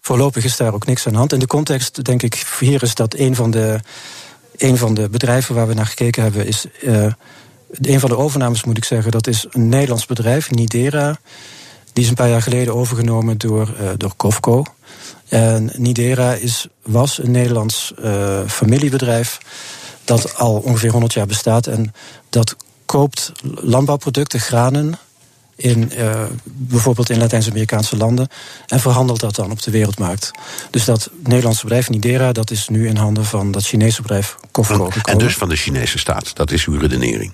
[0.00, 1.32] Voorlopig is daar ook niks aan de hand.
[1.32, 3.80] In de context, denk ik, hier is dat een van de,
[4.56, 6.66] een van de bedrijven waar we naar gekeken hebben, is.
[6.82, 7.12] Uh,
[7.80, 11.18] een van de overnames moet ik zeggen, dat is een Nederlands bedrijf, Nidera.
[11.92, 14.64] Die is een paar jaar geleden overgenomen door, uh, door Kofco.
[15.28, 19.38] En Nidera is, was een Nederlands uh, familiebedrijf
[20.08, 21.66] dat al ongeveer 100 jaar bestaat.
[21.66, 21.94] En
[22.30, 22.56] dat
[22.86, 24.98] koopt landbouwproducten, granen,
[25.56, 28.28] in, uh, bijvoorbeeld in Latijns-Amerikaanse landen.
[28.66, 30.30] En verhandelt dat dan op de wereldmarkt.
[30.70, 34.90] Dus dat Nederlandse bedrijf Nidera, dat is nu in handen van dat Chinese bedrijf Kofco.
[35.02, 37.32] En dus van de Chinese staat, dat is uw redenering.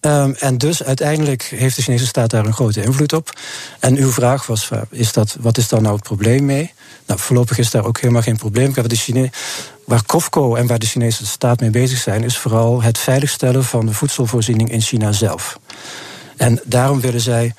[0.00, 3.38] Um, en dus uiteindelijk heeft de Chinese staat daar een grote invloed op.
[3.80, 6.72] En uw vraag was: is dat, wat is daar nou het probleem mee?
[7.06, 8.72] Nou, voorlopig is daar ook helemaal geen probleem.
[8.72, 9.30] De Chine
[9.86, 13.86] waar Kofco en waar de Chinese staat mee bezig zijn, is vooral het veiligstellen van
[13.86, 15.58] de voedselvoorziening in China zelf.
[16.36, 17.54] En daarom willen zij,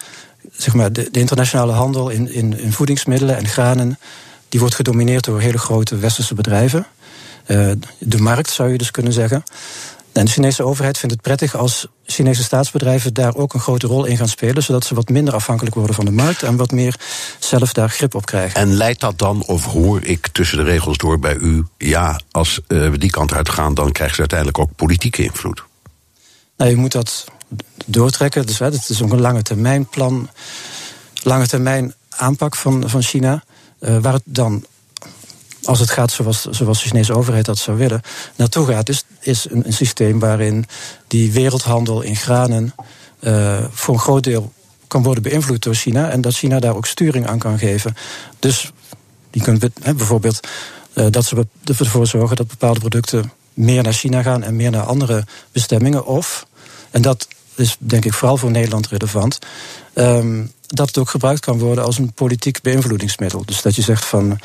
[0.52, 4.00] zeg maar, de, internationale handel in, in, in, voedingsmiddelen en granen,
[4.50, 6.88] die wordt gedomineerd door hele grote westerse bedrijven.
[7.48, 9.44] Uh, de markt zou je dus kunnen zeggen.
[10.18, 14.06] En de Chinese overheid vindt het prettig als Chinese staatsbedrijven daar ook een grote rol
[14.06, 16.96] in gaan spelen, zodat ze wat minder afhankelijk worden van de markt en wat meer
[17.40, 18.62] zelf daar grip op krijgen.
[18.62, 22.60] En leidt dat dan, of hoor ik tussen de regels door bij u, ja, als
[22.68, 25.64] uh, we die kant uit gaan, dan krijgen ze uiteindelijk ook politieke invloed?
[26.58, 27.26] Nou, je moet dat
[27.86, 28.46] doortrekken.
[28.46, 30.30] Dus het is ook een lange termijn plan,
[31.24, 33.44] lange termijn aanpak van, van China.
[33.80, 34.66] Uh, waar het dan,
[35.68, 38.02] als het gaat zoals, zoals de Chinese overheid dat zou willen,
[38.36, 40.66] naartoe gaat, is, is een, systeem waarin
[41.08, 42.74] die wereldhandel in granen
[43.20, 44.52] uh, voor een groot deel
[44.88, 46.10] kan worden beïnvloed door China.
[46.10, 47.96] En dat China daar ook sturing aan kan geven.
[48.40, 48.72] Dus
[49.32, 50.48] die kunnen bijvoorbeeld
[50.94, 54.86] uh, dat ze ervoor zorgen dat bepaalde producten meer naar China gaan en meer naar
[54.86, 56.06] andere bestemmingen.
[56.06, 56.48] Of,
[56.92, 59.40] en dat is denk ik vooral voor Nederland relevant.
[59.94, 63.46] Um, dat het ook gebruikt kan worden als een politiek beïnvloedingsmiddel.
[63.46, 64.40] Dus dat je zegt van.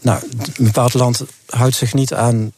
[0.00, 0.22] Nou,
[0.56, 2.52] een bepaald land houdt zich niet aan.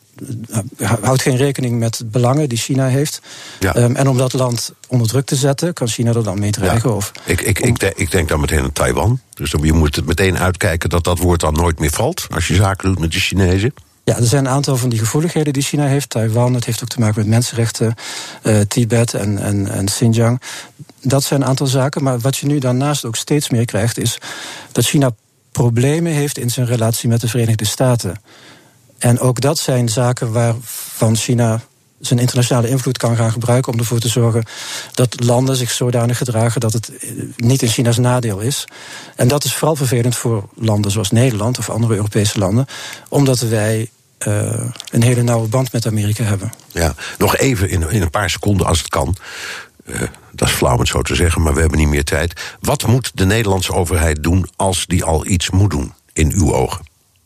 [0.78, 3.20] houdt geen rekening met belangen die China heeft.
[3.60, 3.76] Ja.
[3.76, 6.90] Um, en om dat land onder druk te zetten, kan China er dan mee dreigen?
[6.90, 6.96] Ja.
[6.96, 9.20] Of, ik, ik, ik, denk, ik denk dan meteen aan Taiwan.
[9.34, 12.26] Dus je moet het meteen uitkijken dat dat woord dan nooit meer valt.
[12.34, 13.74] als je zaken doet met de Chinezen.
[14.04, 16.10] Ja, er zijn een aantal van die gevoeligheden die China heeft.
[16.10, 17.94] Taiwan, het heeft ook te maken met mensenrechten,
[18.42, 20.40] uh, Tibet en, en, en Xinjiang.
[21.00, 22.02] Dat zijn een aantal zaken.
[22.02, 24.18] Maar wat je nu daarnaast ook steeds meer krijgt, is
[24.72, 25.14] dat China
[25.52, 28.20] problemen heeft in zijn relatie met de Verenigde Staten.
[28.98, 31.60] En ook dat zijn zaken waarvan China
[32.00, 34.44] zijn internationale invloed kan gaan gebruiken om ervoor te zorgen
[34.94, 38.64] dat landen zich zodanig gedragen dat het eh, niet in China's nadeel is.
[39.16, 42.66] En dat is vooral vervelend voor landen zoals Nederland of andere Europese landen,
[43.08, 43.90] omdat wij
[44.26, 46.52] uh, een hele nauwe band met Amerika hebben.
[46.72, 49.16] Ja, nog even in, in een paar seconden als het kan.
[49.84, 50.02] Uh,
[50.32, 52.56] dat is flauw zo te zeggen, maar we hebben niet meer tijd.
[52.60, 56.84] Wat moet de Nederlandse overheid doen als die al iets moet doen, in uw ogen?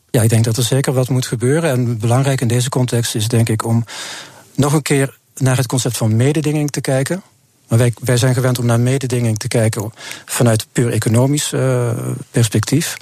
[0.09, 1.69] Ja, ik denk dat er zeker wat moet gebeuren.
[1.69, 3.83] En belangrijk in deze context is denk ik om
[4.55, 7.21] nog een keer naar het concept van mededinging te kijken.
[7.67, 9.93] Maar wij, zijn gewend om naar mededinging te kijken
[10.25, 11.89] vanuit puur economisch uh,
[12.31, 12.97] perspectief.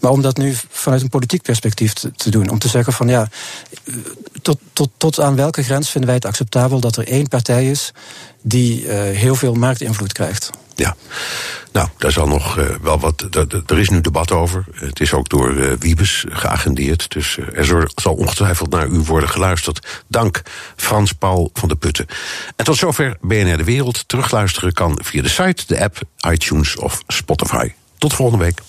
[0.00, 2.48] Maar om dat nu vanuit een politiek perspectief te, doen.
[2.48, 3.28] Om te zeggen van ja,
[4.42, 7.92] tot, tot, tot aan welke grens vinden wij het acceptabel dat er één partij is
[8.42, 10.50] die uh, heel veel marktinvloed krijgt.
[10.78, 10.96] Ja,
[11.72, 13.26] nou, daar zal nog uh, wel wat.
[13.66, 14.64] Er is nu debat over.
[14.72, 17.10] Het is ook door uh, Wiebes geagendeerd.
[17.10, 20.02] Dus uh, er zal ongetwijfeld naar u worden geluisterd.
[20.06, 20.42] Dank,
[20.76, 22.06] Frans Paul van de Putten.
[22.56, 24.08] En tot zover BNR de Wereld.
[24.08, 26.00] Terugluisteren kan via de site, de app,
[26.30, 27.72] iTunes of Spotify.
[27.98, 28.60] Tot volgende week.